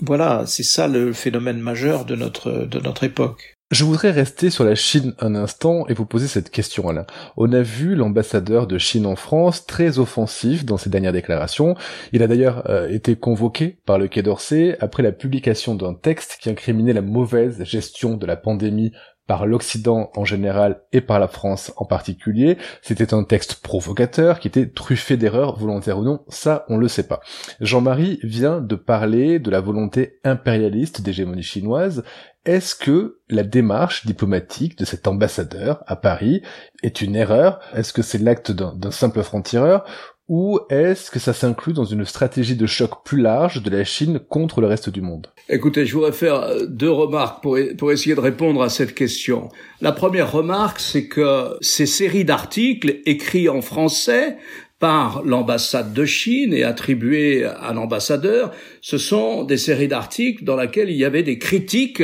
Voilà, 0.00 0.42
c'est 0.48 0.64
ça 0.64 0.88
le 0.88 1.12
phénomène 1.12 1.60
majeur 1.60 2.04
de 2.04 2.16
notre 2.16 2.66
de 2.66 2.80
notre 2.80 3.04
époque. 3.04 3.53
Je 3.74 3.82
voudrais 3.82 4.12
rester 4.12 4.50
sur 4.50 4.62
la 4.62 4.76
Chine 4.76 5.14
un 5.18 5.34
instant 5.34 5.88
et 5.88 5.94
vous 5.94 6.06
poser 6.06 6.28
cette 6.28 6.50
question 6.50 6.88
Alain. 6.88 7.06
On 7.36 7.52
a 7.52 7.60
vu 7.60 7.96
l'ambassadeur 7.96 8.68
de 8.68 8.78
Chine 8.78 9.04
en 9.04 9.16
France 9.16 9.66
très 9.66 9.98
offensif 9.98 10.64
dans 10.64 10.76
ses 10.76 10.90
dernières 10.90 11.12
déclarations. 11.12 11.74
Il 12.12 12.22
a 12.22 12.28
d'ailleurs 12.28 12.70
euh, 12.70 12.88
été 12.88 13.16
convoqué 13.16 13.80
par 13.84 13.98
le 13.98 14.06
Quai 14.06 14.22
d'Orsay 14.22 14.76
après 14.78 15.02
la 15.02 15.10
publication 15.10 15.74
d'un 15.74 15.92
texte 15.92 16.38
qui 16.40 16.50
incriminait 16.50 16.92
la 16.92 17.02
mauvaise 17.02 17.64
gestion 17.64 18.16
de 18.16 18.26
la 18.26 18.36
pandémie 18.36 18.92
par 19.26 19.46
l'Occident 19.46 20.10
en 20.14 20.24
général 20.24 20.82
et 20.92 21.00
par 21.00 21.18
la 21.18 21.28
France 21.28 21.72
en 21.76 21.84
particulier. 21.84 22.58
C'était 22.82 23.14
un 23.14 23.24
texte 23.24 23.56
provocateur 23.56 24.38
qui 24.38 24.48
était 24.48 24.68
truffé 24.68 25.16
d'erreurs 25.16 25.58
volontaires 25.58 25.98
ou 25.98 26.04
non, 26.04 26.24
ça 26.28 26.64
on 26.68 26.76
le 26.76 26.88
sait 26.88 27.08
pas. 27.08 27.20
Jean-Marie 27.60 28.20
vient 28.22 28.60
de 28.60 28.74
parler 28.74 29.38
de 29.38 29.50
la 29.50 29.60
volonté 29.60 30.18
impérialiste 30.24 31.00
d'hégémonie 31.00 31.42
chinoise 31.42 32.04
est-ce 32.44 32.74
que 32.74 33.18
la 33.28 33.42
démarche 33.42 34.06
diplomatique 34.06 34.76
de 34.78 34.84
cet 34.84 35.06
ambassadeur 35.06 35.82
à 35.86 35.96
Paris 35.96 36.42
est 36.82 37.00
une 37.00 37.16
erreur? 37.16 37.60
Est-ce 37.74 37.92
que 37.92 38.02
c'est 38.02 38.18
l'acte 38.18 38.52
d'un 38.52 38.90
simple 38.90 39.22
franc-tireur? 39.22 39.84
Ou 40.26 40.58
est-ce 40.70 41.10
que 41.10 41.18
ça 41.18 41.34
s'inclut 41.34 41.74
dans 41.74 41.84
une 41.84 42.06
stratégie 42.06 42.56
de 42.56 42.66
choc 42.66 43.04
plus 43.04 43.20
large 43.20 43.62
de 43.62 43.68
la 43.68 43.84
Chine 43.84 44.18
contre 44.18 44.62
le 44.62 44.66
reste 44.66 44.88
du 44.88 45.02
monde? 45.02 45.26
Écoutez, 45.50 45.84
je 45.84 45.94
voudrais 45.94 46.12
faire 46.12 46.66
deux 46.66 46.90
remarques 46.90 47.42
pour, 47.42 47.58
pour 47.76 47.92
essayer 47.92 48.14
de 48.14 48.20
répondre 48.20 48.62
à 48.62 48.70
cette 48.70 48.94
question. 48.94 49.50
La 49.82 49.92
première 49.92 50.32
remarque, 50.32 50.80
c'est 50.80 51.08
que 51.08 51.56
ces 51.60 51.84
séries 51.84 52.24
d'articles 52.24 53.00
écrits 53.04 53.50
en 53.50 53.60
français 53.60 54.38
par 54.78 55.22
l'ambassade 55.24 55.92
de 55.92 56.04
Chine 56.04 56.52
et 56.52 56.64
attribués 56.64 57.44
à 57.44 57.72
l'ambassadeur, 57.74 58.50
ce 58.80 58.98
sont 58.98 59.44
des 59.44 59.56
séries 59.58 59.88
d'articles 59.88 60.44
dans 60.44 60.56
lesquels 60.56 60.90
il 60.90 60.96
y 60.96 61.04
avait 61.04 61.22
des 61.22 61.38
critiques 61.38 62.02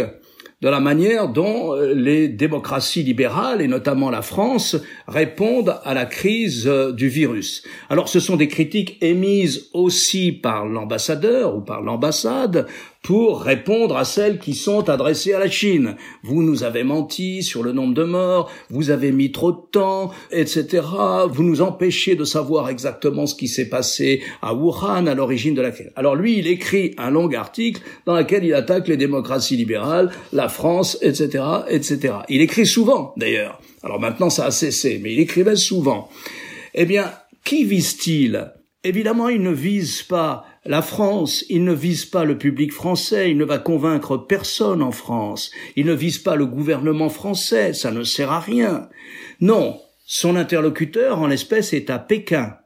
de 0.61 0.69
la 0.69 0.81
manière 0.81 1.29
dont 1.29 1.75
euh, 1.75 1.95
les 1.95 2.29
démocraties 2.29 3.03
libérales, 3.03 3.63
et 3.63 3.69
notamment 3.69 4.11
la 4.11 4.23
France, 4.23 4.77
répondent 5.09 5.81
à 5.85 5.95
la 5.95 6.05
crise 6.05 6.67
euh, 6.67 6.93
du 6.93 7.09
virus. 7.09 7.63
Alors 7.89 8.09
ce 8.09 8.21
sont 8.21 8.37
des 8.37 8.49
critiques 8.49 8.99
émises 9.01 9.69
aussi 9.73 10.33
par 10.33 10.67
l'ambassadeur 10.67 11.57
ou 11.57 11.61
par 11.61 11.81
l'ambassade 11.81 12.67
pour 13.03 13.43
répondre 13.43 13.97
à 13.97 14.05
celles 14.05 14.39
qui 14.39 14.55
sont 14.55 14.89
adressées 14.91 15.33
à 15.33 15.39
la 15.39 15.49
Chine. 15.51 15.97
Vous 16.23 16.43
nous 16.43 16.65
avez 16.65 16.85
menti 16.85 17.43
sur 17.43 17.63
le 17.63 17.73
nombre 17.73 17.95
de 17.95 18.05
morts, 18.05 18.51
vous 18.69 18.91
avez 18.91 19.11
mis 19.11 19.33
trop 19.33 19.53
de 19.53 19.61
temps, 19.73 20.11
etc. 20.31 20.83
Vous 21.31 21.43
nous 21.43 21.63
empêchez 21.63 22.15
de 22.15 22.25
savoir 22.25 22.69
exactement 22.69 23.27
ce 23.27 23.35
qui 23.35 23.49
s'est 23.49 23.69
passé 23.69 24.23
à 24.43 24.55
Wuhan 24.55 25.07
à 25.07 25.15
l'origine 25.15 25.55
de 25.55 25.63
la 25.63 25.71
crise. 25.71 25.91
Alors 25.97 26.15
lui, 26.15 26.39
il 26.39 26.47
écrit 26.47 26.95
un 26.99 27.11
long 27.11 27.31
article 27.33 27.83
dans 28.07 28.17
lequel 28.17 28.45
il 28.45 28.55
attaque 28.55 28.89
les 28.89 28.97
démocraties 28.97 29.57
libérales, 29.57 30.11
la 30.33 30.49
France, 30.49 30.99
etc., 31.01 31.45
etc. 31.69 32.15
Il 32.29 32.41
écrit 32.41 32.67
souvent, 32.67 33.15
d'ailleurs. 33.17 33.61
Alors 33.83 34.01
maintenant, 34.01 34.31
ça 34.31 34.47
a 34.47 34.51
cessé, 34.51 35.01
mais 35.03 35.13
il 35.13 35.21
écrivait 35.21 35.57
souvent. 35.57 36.11
Eh 36.75 36.85
bien, 36.85 37.11
qui 37.45 37.65
vise-t-il? 37.65 38.53
Évidemment, 38.85 39.29
il 39.29 39.43
ne 39.43 39.53
vise 39.53 40.03
pas 40.03 40.45
la 40.67 40.83
France, 40.83 41.45
il 41.49 41.65
ne 41.65 41.73
vise 41.73 42.05
pas 42.05 42.25
le 42.25 42.37
public 42.37 42.73
français, 42.73 43.31
il 43.31 43.39
ne 43.39 43.45
va 43.45 43.59
convaincre 43.59 44.19
personne 44.19 44.83
en 44.83 44.93
France, 44.93 45.51
il 45.75 45.87
ne 45.87 45.95
vise 45.95 46.19
pas 46.19 46.37
le 46.37 46.45
gouvernement 46.45 47.09
français, 47.09 47.73
ça 47.73 47.91
ne 47.91 48.03
sert 48.03 48.31
à 48.31 48.41
rien. 48.41 48.91
Non, 49.41 49.81
son 50.05 50.37
interlocuteur 50.37 51.19
en 51.19 51.29
l'espèce 51.29 51.73
est 51.73 51.89
à 51.89 51.99
Pékin. 51.99 52.57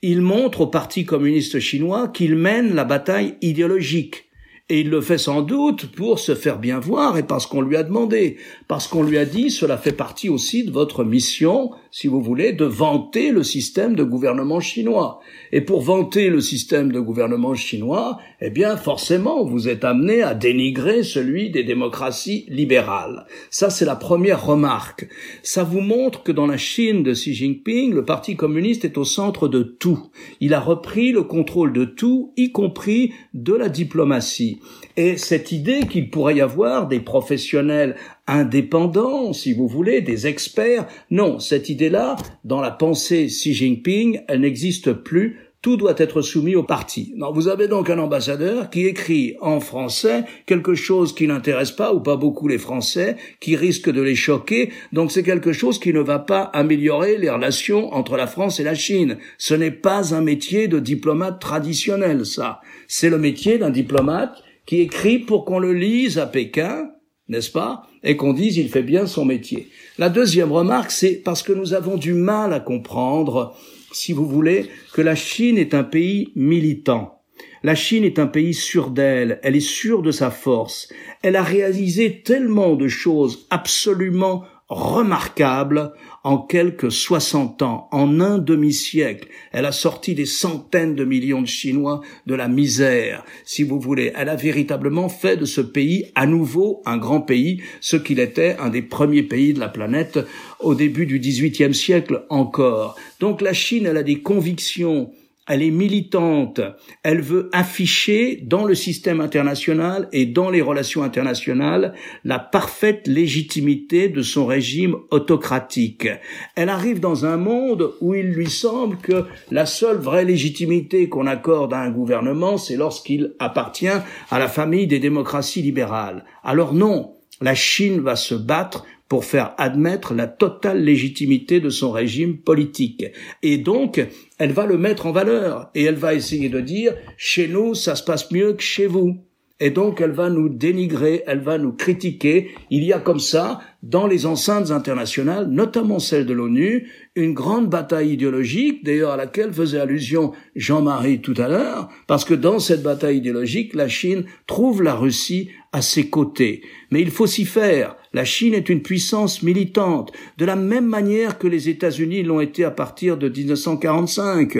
Il 0.00 0.20
montre 0.20 0.60
au 0.60 0.66
Parti 0.68 1.04
communiste 1.04 1.58
chinois 1.58 2.08
qu'il 2.08 2.36
mène 2.36 2.74
la 2.74 2.84
bataille 2.84 3.34
idéologique. 3.40 4.26
Et 4.68 4.82
il 4.82 4.90
le 4.90 5.00
fait 5.00 5.18
sans 5.18 5.42
doute 5.42 5.86
pour 5.86 6.20
se 6.20 6.36
faire 6.36 6.60
bien 6.60 6.78
voir 6.78 7.18
et 7.18 7.24
parce 7.24 7.46
qu'on 7.46 7.62
lui 7.62 7.76
a 7.76 7.82
demandé, 7.82 8.36
parce 8.68 8.86
qu'on 8.86 9.02
lui 9.02 9.18
a 9.18 9.24
dit 9.24 9.50
cela 9.50 9.76
fait 9.76 9.90
partie 9.90 10.28
aussi 10.28 10.62
de 10.62 10.70
votre 10.70 11.02
mission, 11.02 11.72
si 11.90 12.06
vous 12.06 12.20
voulez, 12.20 12.52
de 12.52 12.64
vanter 12.64 13.32
le 13.32 13.42
système 13.42 13.94
de 13.96 14.04
gouvernement 14.04 14.60
chinois. 14.60 15.20
Et 15.52 15.60
pour 15.60 15.82
vanter 15.82 16.30
le 16.30 16.40
système 16.40 16.92
de 16.92 17.00
gouvernement 17.00 17.54
chinois, 17.54 18.18
eh 18.40 18.50
bien 18.50 18.76
forcément 18.76 19.44
vous 19.44 19.68
êtes 19.68 19.84
amené 19.84 20.22
à 20.22 20.34
dénigrer 20.34 21.02
celui 21.02 21.50
des 21.50 21.64
démocraties 21.64 22.46
libérales. 22.48 23.26
Ça 23.50 23.70
c'est 23.70 23.84
la 23.84 23.96
première 23.96 24.44
remarque. 24.44 25.08
Ça 25.42 25.64
vous 25.64 25.80
montre 25.80 26.22
que 26.22 26.32
dans 26.32 26.46
la 26.46 26.56
Chine 26.56 27.02
de 27.02 27.12
Xi 27.12 27.34
Jinping, 27.34 27.92
le 27.92 28.04
Parti 28.04 28.36
communiste 28.36 28.84
est 28.84 28.98
au 28.98 29.04
centre 29.04 29.48
de 29.48 29.62
tout. 29.62 30.10
Il 30.40 30.54
a 30.54 30.60
repris 30.60 31.12
le 31.12 31.22
contrôle 31.22 31.72
de 31.72 31.84
tout, 31.84 32.32
y 32.36 32.52
compris 32.52 33.12
de 33.34 33.54
la 33.54 33.68
diplomatie. 33.68 34.60
Et 34.96 35.16
cette 35.16 35.52
idée 35.52 35.86
qu'il 35.88 36.10
pourrait 36.10 36.36
y 36.36 36.40
avoir 36.40 36.88
des 36.88 37.00
professionnels 37.00 37.96
indépendants, 38.30 39.32
si 39.32 39.52
vous 39.52 39.66
voulez, 39.66 40.00
des 40.00 40.26
experts, 40.26 40.86
non, 41.10 41.38
cette 41.38 41.68
idée-là, 41.68 42.16
dans 42.44 42.60
la 42.60 42.70
pensée 42.70 43.26
Xi 43.26 43.54
Jinping, 43.54 44.20
elle 44.28 44.40
n'existe 44.40 44.92
plus. 44.92 45.38
Tout 45.62 45.76
doit 45.76 45.94
être 45.98 46.22
soumis 46.22 46.56
au 46.56 46.62
parti. 46.62 47.12
Non, 47.16 47.32
vous 47.32 47.48
avez 47.48 47.68
donc 47.68 47.90
un 47.90 47.98
ambassadeur 47.98 48.70
qui 48.70 48.86
écrit 48.86 49.36
en 49.42 49.60
français 49.60 50.24
quelque 50.46 50.74
chose 50.74 51.14
qui 51.14 51.26
n'intéresse 51.26 51.70
pas 51.70 51.92
ou 51.92 52.00
pas 52.00 52.16
beaucoup 52.16 52.48
les 52.48 52.56
Français, 52.56 53.16
qui 53.40 53.56
risque 53.56 53.90
de 53.90 54.00
les 54.00 54.14
choquer. 54.14 54.70
Donc 54.94 55.12
c'est 55.12 55.22
quelque 55.22 55.52
chose 55.52 55.78
qui 55.78 55.92
ne 55.92 56.00
va 56.00 56.18
pas 56.18 56.44
améliorer 56.54 57.18
les 57.18 57.28
relations 57.28 57.92
entre 57.92 58.16
la 58.16 58.26
France 58.26 58.58
et 58.58 58.64
la 58.64 58.74
Chine. 58.74 59.18
Ce 59.36 59.52
n'est 59.52 59.70
pas 59.70 60.14
un 60.14 60.22
métier 60.22 60.66
de 60.66 60.78
diplomate 60.78 61.42
traditionnel, 61.42 62.24
ça. 62.24 62.62
C'est 62.88 63.10
le 63.10 63.18
métier 63.18 63.58
d'un 63.58 63.68
diplomate 63.68 64.42
qui 64.64 64.80
écrit 64.80 65.18
pour 65.18 65.44
qu'on 65.44 65.58
le 65.58 65.74
lise 65.74 66.16
à 66.18 66.26
Pékin, 66.26 66.90
n'est-ce 67.30 67.50
pas, 67.50 67.86
et 68.02 68.16
qu'on 68.16 68.34
dise 68.34 68.58
il 68.58 68.68
fait 68.68 68.82
bien 68.82 69.06
son 69.06 69.24
métier. 69.24 69.70
La 69.96 70.10
deuxième 70.10 70.52
remarque, 70.52 70.90
c'est 70.90 71.14
parce 71.14 71.42
que 71.42 71.52
nous 71.52 71.72
avons 71.72 71.96
du 71.96 72.12
mal 72.12 72.52
à 72.52 72.60
comprendre, 72.60 73.56
si 73.92 74.12
vous 74.12 74.26
voulez, 74.26 74.66
que 74.92 75.00
la 75.00 75.14
Chine 75.14 75.56
est 75.56 75.72
un 75.72 75.84
pays 75.84 76.32
militant. 76.34 77.22
La 77.62 77.74
Chine 77.74 78.04
est 78.04 78.18
un 78.18 78.26
pays 78.26 78.52
sûr 78.52 78.90
d'elle, 78.90 79.38
elle 79.42 79.56
est 79.56 79.60
sûre 79.60 80.02
de 80.02 80.10
sa 80.10 80.30
force, 80.30 80.88
elle 81.22 81.36
a 81.36 81.42
réalisé 81.42 82.22
tellement 82.22 82.74
de 82.74 82.88
choses 82.88 83.46
absolument 83.50 84.44
remarquable 84.68 85.92
en 86.22 86.38
quelques 86.38 86.92
60 86.92 87.62
ans, 87.62 87.88
en 87.92 88.20
un 88.20 88.38
demi-siècle. 88.38 89.28
Elle 89.52 89.64
a 89.64 89.72
sorti 89.72 90.14
des 90.14 90.26
centaines 90.26 90.94
de 90.94 91.04
millions 91.04 91.40
de 91.40 91.46
Chinois 91.46 92.02
de 92.26 92.34
la 92.34 92.48
misère, 92.48 93.24
si 93.44 93.62
vous 93.62 93.80
voulez. 93.80 94.12
Elle 94.14 94.28
a 94.28 94.36
véritablement 94.36 95.08
fait 95.08 95.36
de 95.36 95.44
ce 95.44 95.60
pays 95.60 96.06
à 96.14 96.26
nouveau 96.26 96.82
un 96.84 96.98
grand 96.98 97.22
pays, 97.22 97.62
ce 97.80 97.96
qu'il 97.96 98.20
était 98.20 98.56
un 98.58 98.68
des 98.68 98.82
premiers 98.82 99.22
pays 99.22 99.54
de 99.54 99.60
la 99.60 99.68
planète 99.68 100.18
au 100.60 100.74
début 100.74 101.06
du 101.06 101.18
XVIIIe 101.18 101.74
siècle 101.74 102.24
encore. 102.28 102.96
Donc 103.18 103.40
la 103.40 103.52
Chine, 103.52 103.86
elle 103.86 103.96
a 103.96 104.02
des 104.02 104.20
convictions 104.20 105.10
elle 105.50 105.64
est 105.64 105.72
militante, 105.72 106.60
elle 107.02 107.20
veut 107.20 107.50
afficher 107.52 108.38
dans 108.40 108.64
le 108.64 108.76
système 108.76 109.20
international 109.20 110.08
et 110.12 110.24
dans 110.24 110.48
les 110.48 110.60
relations 110.62 111.02
internationales 111.02 111.92
la 112.24 112.38
parfaite 112.38 113.08
légitimité 113.08 114.08
de 114.08 114.22
son 114.22 114.46
régime 114.46 114.94
autocratique. 115.10 116.08
Elle 116.54 116.68
arrive 116.68 117.00
dans 117.00 117.26
un 117.26 117.36
monde 117.36 117.94
où 118.00 118.14
il 118.14 118.26
lui 118.26 118.48
semble 118.48 118.98
que 118.98 119.24
la 119.50 119.66
seule 119.66 119.96
vraie 119.96 120.24
légitimité 120.24 121.08
qu'on 121.08 121.26
accorde 121.26 121.74
à 121.74 121.80
un 121.80 121.90
gouvernement, 121.90 122.56
c'est 122.56 122.76
lorsqu'il 122.76 123.34
appartient 123.40 123.88
à 123.88 124.38
la 124.38 124.46
famille 124.46 124.86
des 124.86 125.00
démocraties 125.00 125.62
libérales. 125.62 126.24
Alors 126.44 126.74
non, 126.74 127.16
la 127.40 127.56
Chine 127.56 128.00
va 128.00 128.14
se 128.14 128.36
battre 128.36 128.84
pour 129.10 129.24
faire 129.24 129.54
admettre 129.58 130.14
la 130.14 130.28
totale 130.28 130.84
légitimité 130.84 131.58
de 131.58 131.68
son 131.68 131.90
régime 131.90 132.38
politique. 132.38 133.06
Et 133.42 133.58
donc, 133.58 134.00
elle 134.38 134.52
va 134.52 134.66
le 134.66 134.78
mettre 134.78 135.06
en 135.06 135.12
valeur 135.12 135.68
et 135.74 135.82
elle 135.82 135.96
va 135.96 136.14
essayer 136.14 136.48
de 136.48 136.60
dire, 136.60 136.94
chez 137.16 137.48
nous, 137.48 137.74
ça 137.74 137.96
se 137.96 138.04
passe 138.04 138.30
mieux 138.30 138.52
que 138.52 138.62
chez 138.62 138.86
vous. 138.86 139.18
Et 139.58 139.70
donc, 139.70 140.00
elle 140.00 140.12
va 140.12 140.30
nous 140.30 140.48
dénigrer, 140.48 141.24
elle 141.26 141.40
va 141.40 141.58
nous 141.58 141.72
critiquer. 141.72 142.52
Il 142.70 142.84
y 142.84 142.92
a 142.92 143.00
comme 143.00 143.18
ça, 143.18 143.60
dans 143.82 144.06
les 144.06 144.26
enceintes 144.26 144.70
internationales, 144.70 145.48
notamment 145.50 145.98
celle 145.98 146.24
de 146.24 146.32
l'ONU, 146.32 146.88
une 147.16 147.34
grande 147.34 147.68
bataille 147.68 148.12
idéologique, 148.12 148.84
d'ailleurs 148.84 149.10
à 149.10 149.16
laquelle 149.16 149.52
faisait 149.52 149.80
allusion 149.80 150.32
Jean-Marie 150.54 151.20
tout 151.20 151.34
à 151.36 151.48
l'heure, 151.48 151.88
parce 152.06 152.24
que 152.24 152.32
dans 152.32 152.60
cette 152.60 152.84
bataille 152.84 153.18
idéologique, 153.18 153.74
la 153.74 153.88
Chine 153.88 154.24
trouve 154.46 154.82
la 154.84 154.94
Russie 154.94 155.50
à 155.72 155.82
ses 155.82 156.08
côtés. 156.08 156.62
Mais 156.92 157.02
il 157.02 157.10
faut 157.10 157.26
s'y 157.26 157.44
faire. 157.44 157.96
La 158.12 158.24
Chine 158.24 158.54
est 158.54 158.68
une 158.68 158.82
puissance 158.82 159.40
militante, 159.40 160.10
de 160.36 160.44
la 160.44 160.56
même 160.56 160.86
manière 160.86 161.38
que 161.38 161.46
les 161.46 161.68
États-Unis 161.68 162.24
l'ont 162.24 162.40
été 162.40 162.64
à 162.64 162.72
partir 162.72 163.16
de 163.16 163.28
1945. 163.28 164.58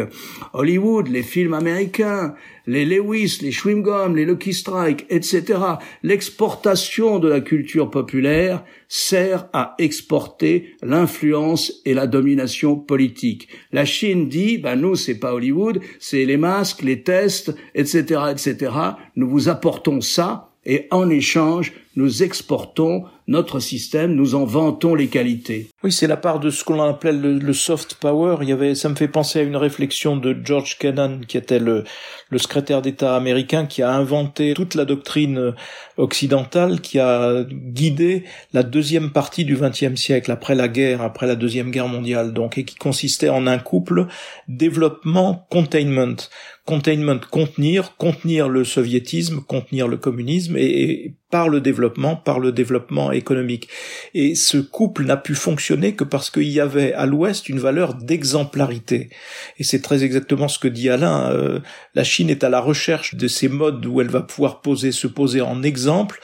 Hollywood, 0.53 1.09
les 1.09 1.25
films 1.25 1.55
américains, 1.55 2.37
les 2.69 2.85
Lewis, 2.85 3.41
les 3.43 3.51
Schwingum, 3.51 4.15
les 4.15 4.25
Lucky 4.25 4.53
Strike, 4.53 5.05
etc. 5.11 5.59
L'exportation 6.05 7.19
de 7.19 7.27
la 7.27 7.41
culture 7.41 7.91
populaire 7.91 8.63
sert 8.87 9.49
à 9.53 9.75
exporter 9.79 10.77
l'influence 10.81 11.73
et 11.85 11.95
la 11.95 12.07
domination 12.07 12.77
politique. 12.77 13.49
La 13.73 13.85
Chine 13.85 14.29
dit, 14.29 14.59
ben 14.59 14.77
nous 14.77 14.95
c'est 14.95 15.19
pas 15.19 15.35
Hollywood, 15.35 15.81
c'est 15.99 16.25
les 16.25 16.37
masques, 16.37 16.83
les 16.83 17.03
tests, 17.03 17.53
etc., 17.75 18.21
etc. 18.31 18.71
Nous 19.17 19.29
vous 19.29 19.49
apportons 19.49 20.01
ça 20.01 20.50
et 20.65 20.87
en 20.91 21.09
échange, 21.09 21.73
nous 21.97 22.23
exportons 22.23 23.05
notre 23.27 23.61
système, 23.61 24.15
nous 24.15 24.35
en 24.35 24.45
vantons 24.45 24.95
les 24.95 25.07
qualités. 25.07 25.69
Oui, 25.85 25.93
c'est 25.93 26.07
la 26.07 26.17
part 26.17 26.41
de 26.41 26.51
ce 26.51 26.65
qu'on 26.65 26.83
appelait 26.83 27.13
le, 27.13 27.53
soft 27.53 27.95
power. 27.95 28.39
Il 28.43 28.49
y 28.49 28.53
avait, 28.53 28.75
ça 28.75 28.89
me 28.89 28.95
fait 28.95 29.09
penser 29.09 29.39
à 29.39 29.43
une 29.43 29.57
réflexion 29.57 30.17
de 30.17 30.37
George 30.45 30.79
Kennan, 30.79 31.21
qui 31.27 31.37
était 31.37 31.61
le, 31.61 31.85
le 32.29 32.39
secrétaire 32.39 32.83
d'État 32.83 33.15
américain, 33.17 33.67
qui 33.67 33.83
a 33.83 33.93
inventé 33.93 34.55
toute 34.55 34.75
la 34.75 34.85
doctrine 34.85 35.55
occidentale, 35.97 36.81
qui 36.81 36.99
a 36.99 37.45
guidé 37.49 38.25
la 38.53 38.63
deuxième 38.63 39.11
partie 39.11 39.45
du 39.45 39.57
XXe 39.57 39.95
siècle, 39.95 40.33
après 40.33 40.55
la 40.57 40.69
guerre, 40.69 41.01
après 41.01 41.27
la 41.27 41.37
deuxième 41.37 41.71
guerre 41.71 41.89
mondiale, 41.89 42.33
donc, 42.33 42.59
et 42.59 42.65
qui 42.65 42.75
consistait 42.77 43.29
en 43.29 43.47
un 43.47 43.59
couple 43.59 44.07
développement-containment 44.49 46.17
containment, 46.65 47.21
contenir, 47.31 47.97
contenir 47.97 48.49
le 48.49 48.65
soviétisme, 48.65 49.41
contenir 49.41 49.89
le 49.89 49.97
communisme, 49.97 50.57
et, 50.57 51.15
par 51.31 51.49
le 51.49 51.61
développement, 51.61 52.17
par 52.17 52.41
le 52.41 52.53
développement 52.53 53.13
économique. 53.13 53.69
Et 54.15 54.35
ce 54.35 54.59
couple 54.59 55.05
n'a 55.05 55.17
pu 55.17 55.35
fonctionner 55.35 55.95
que 55.95 56.05
parce 56.05 56.29
qu'il 56.29 56.49
y 56.49 56.61
avait 56.61 56.93
à 56.93 57.07
l'Ouest 57.07 57.49
une 57.49 57.61
valeur 57.61 57.95
d'exemplarité. 57.95 59.11
Et 59.59 59.65
c'est 59.65 59.81
très 59.81 60.03
exactement 60.03 60.49
ce 60.49 60.59
que 60.59 60.69
dit 60.69 60.91
Alain. 60.91 61.31
Euh, 61.31 61.61
la 61.95 62.05
Chine 62.05 62.31
est 62.31 62.45
à 62.45 62.49
la 62.49 62.61
recherche 62.61 63.15
de 63.15 63.29
ces 63.29 63.49
modes 63.49 63.87
où 63.87 64.01
elle 64.01 64.09
va 64.09 64.23
pouvoir 64.23 64.61
poser, 64.61 64.93
se 64.93 65.07
poser 65.07 65.41
en 65.41 65.63
exemple, 65.63 66.21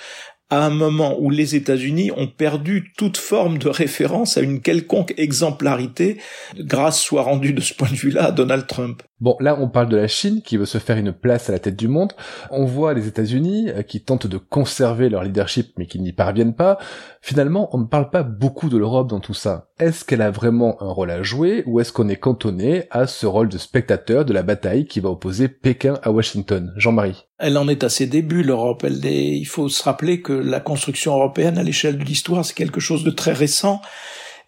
à 0.48 0.64
un 0.64 0.70
moment 0.70 1.16
où 1.18 1.30
les 1.30 1.56
États-Unis 1.56 2.12
ont 2.16 2.28
perdu 2.28 2.92
toute 2.96 3.16
forme 3.16 3.58
de 3.58 3.68
référence 3.68 4.36
à 4.36 4.42
une 4.42 4.60
quelconque 4.60 5.14
exemplarité, 5.16 6.18
grâce 6.58 7.00
soit 7.00 7.22
rendue 7.22 7.52
de 7.52 7.60
ce 7.60 7.74
point 7.74 7.90
de 7.90 7.96
vue-là 7.96 8.26
à 8.26 8.32
Donald 8.32 8.66
Trump. 8.66 9.02
Bon, 9.18 9.34
là, 9.40 9.56
on 9.58 9.68
parle 9.68 9.88
de 9.88 9.96
la 9.96 10.08
Chine 10.08 10.42
qui 10.42 10.58
veut 10.58 10.66
se 10.66 10.76
faire 10.76 10.98
une 10.98 11.12
place 11.12 11.48
à 11.48 11.52
la 11.52 11.58
tête 11.58 11.76
du 11.76 11.88
monde. 11.88 12.12
On 12.50 12.66
voit 12.66 12.92
les 12.92 13.08
États-Unis 13.08 13.70
euh, 13.70 13.82
qui 13.82 14.02
tentent 14.02 14.26
de 14.26 14.36
conserver 14.36 15.08
leur 15.08 15.24
leadership 15.24 15.72
mais 15.78 15.86
qui 15.86 15.98
n'y 16.00 16.12
parviennent 16.12 16.54
pas. 16.54 16.78
Finalement, 17.22 17.70
on 17.72 17.78
ne 17.78 17.86
parle 17.86 18.10
pas 18.10 18.22
beaucoup 18.22 18.68
de 18.68 18.76
l'Europe 18.76 19.08
dans 19.08 19.20
tout 19.20 19.34
ça. 19.34 19.70
Est-ce 19.80 20.04
qu'elle 20.04 20.20
a 20.20 20.30
vraiment 20.30 20.80
un 20.82 20.90
rôle 20.90 21.10
à 21.10 21.22
jouer 21.22 21.64
ou 21.66 21.80
est-ce 21.80 21.92
qu'on 21.92 22.10
est 22.10 22.16
cantonné 22.16 22.84
à 22.90 23.06
ce 23.06 23.26
rôle 23.26 23.48
de 23.48 23.58
spectateur 23.58 24.26
de 24.26 24.34
la 24.34 24.42
bataille 24.42 24.86
qui 24.86 25.00
va 25.00 25.08
opposer 25.08 25.48
Pékin 25.48 25.98
à 26.02 26.10
Washington? 26.10 26.72
Jean-Marie 26.76 27.24
Elle 27.38 27.58
en 27.58 27.68
est 27.68 27.84
à 27.84 27.88
ses 27.88 28.06
débuts, 28.06 28.42
l'Europe. 28.42 28.86
Il 28.88 29.46
faut 29.46 29.68
se 29.68 29.82
rappeler 29.82 30.22
que 30.22 30.32
la 30.32 30.60
construction 30.60 31.14
européenne 31.14 31.58
à 31.58 31.62
l'échelle 31.62 31.98
de 31.98 32.04
l'histoire, 32.04 32.44
c'est 32.44 32.54
quelque 32.54 32.80
chose 32.80 33.04
de 33.04 33.10
très 33.10 33.32
récent 33.32 33.82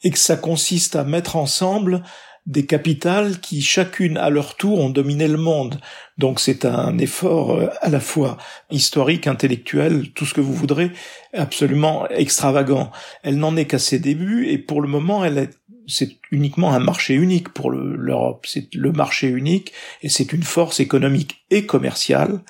et 0.03 0.11
que 0.11 0.19
ça 0.19 0.37
consiste 0.37 0.97
à 0.97 1.05
mettre 1.05 1.37
ensemble 1.37 2.03
des 2.47 2.65
capitales 2.65 3.41
qui 3.41 3.61
chacune 3.61 4.17
à 4.17 4.31
leur 4.31 4.57
tour 4.57 4.81
ont 4.81 4.89
dominé 4.89 5.29
le 5.29 5.37
monde. 5.37 5.81
Donc 6.17 6.41
c'est 6.41 6.65
un 6.65 6.97
effort 6.97 7.55
euh, 7.55 7.69
à 7.83 7.91
la 7.91 8.01
fois 8.01 8.39
historique, 8.71 9.27
intellectuel, 9.27 10.11
tout 10.15 10.25
ce 10.25 10.33
que 10.33 10.41
vous 10.41 10.55
voudrez, 10.55 10.91
absolument 11.35 12.09
extravagant. 12.09 12.91
Elle 13.23 13.37
n'en 13.37 13.55
est 13.57 13.67
qu'à 13.67 13.79
ses 13.79 13.99
débuts 13.99 14.49
et 14.49 14.57
pour 14.57 14.81
le 14.81 14.89
moment 14.89 15.25
elle 15.25 15.39
est 15.39 15.51
c'est 15.91 16.19
uniquement 16.31 16.75
un 16.75 16.81
marché 16.81 17.15
unique 17.15 17.49
pour 17.49 17.71
l'Europe. 17.71 18.45
C'est 18.47 18.75
le 18.75 18.93
marché 18.93 19.27
unique 19.27 19.73
et 20.03 20.11
c'est 20.11 20.35
une 20.35 20.43
force 20.43 20.81
économique 20.81 21.47
et 21.51 21.65
commerciale. 21.65 22.41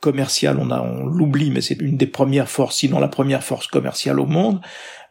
Commerciale, 0.00 0.58
on, 0.58 0.70
on 0.70 1.06
l'oublie, 1.06 1.50
mais 1.50 1.60
c'est 1.60 1.80
une 1.80 1.96
des 1.96 2.06
premières 2.06 2.48
forces, 2.48 2.76
sinon 2.76 3.00
la 3.00 3.08
première 3.08 3.42
force 3.42 3.66
commerciale 3.66 4.20
au 4.20 4.26
monde. 4.26 4.60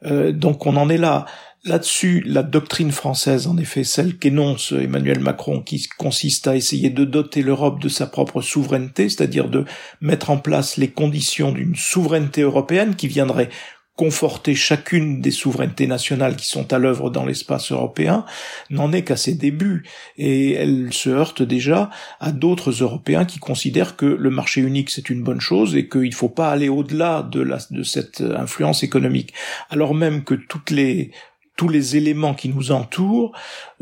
Euh, 0.06 0.32
donc 0.32 0.66
on 0.66 0.76
en 0.76 0.90
est 0.90 0.98
là. 0.98 1.26
Là-dessus, 1.68 2.22
la 2.28 2.44
doctrine 2.44 2.92
française, 2.92 3.48
en 3.48 3.58
effet, 3.58 3.84
celle 3.84 4.20
qu'énonce 4.20 4.72
Emmanuel 4.72 5.20
Macron, 5.20 5.64
qui 5.64 5.88
consiste 5.98 6.46
à 6.48 6.56
essayer 6.56 6.92
de 6.92 7.06
doter 7.06 7.42
l'Europe 7.42 7.82
de 7.82 7.90
sa 7.90 8.06
propre 8.06 8.42
souveraineté, 8.42 9.10
c'est-à-dire 9.10 9.50
de 9.50 9.66
mettre 10.00 10.30
en 10.30 10.38
place 10.38 10.78
les 10.78 10.92
conditions 10.92 11.52
d'une 11.52 11.76
souveraineté 11.76 12.42
européenne 12.42 12.96
qui 12.96 13.08
viendrait 13.08 13.50
conforter 13.96 14.56
chacune 14.56 15.22
des 15.22 15.32
souverainetés 15.32 15.88
nationales 15.88 16.36
qui 16.36 16.48
sont 16.48 16.74
à 16.74 16.80
l'œuvre 16.80 17.10
dans 17.10 17.26
l'espace 17.26 17.72
européen, 17.72 18.26
n'en 18.70 18.92
est 18.92 19.04
qu'à 19.04 19.16
ses 19.16 19.34
débuts, 19.34 19.84
et 20.18 20.54
elle 20.54 20.92
se 20.92 21.10
heurte 21.10 21.42
déjà 21.42 21.90
à 22.20 22.32
d'autres 22.32 22.72
Européens 22.84 23.26
qui 23.26 23.40
considèrent 23.40 23.96
que 23.96 24.06
le 24.06 24.30
marché 24.30 24.62
unique 24.62 24.90
c'est 24.90 25.10
une 25.10 25.24
bonne 25.24 25.42
chose 25.42 25.76
et 25.76 25.88
qu'il 25.88 26.10
ne 26.10 26.16
faut 26.16 26.30
pas 26.30 26.50
aller 26.50 26.70
au-delà 26.70 27.24
de, 27.24 27.48
de 27.72 27.84
cette 27.84 28.22
influence 28.22 28.84
économique, 28.84 29.34
alors 29.70 29.94
même 29.94 30.24
que 30.24 30.36
toutes 30.36 30.72
les 30.72 31.12
tous 31.56 31.70
les 31.70 31.96
éléments 31.96 32.34
qui 32.34 32.50
nous 32.50 32.72
entourent 32.72 33.32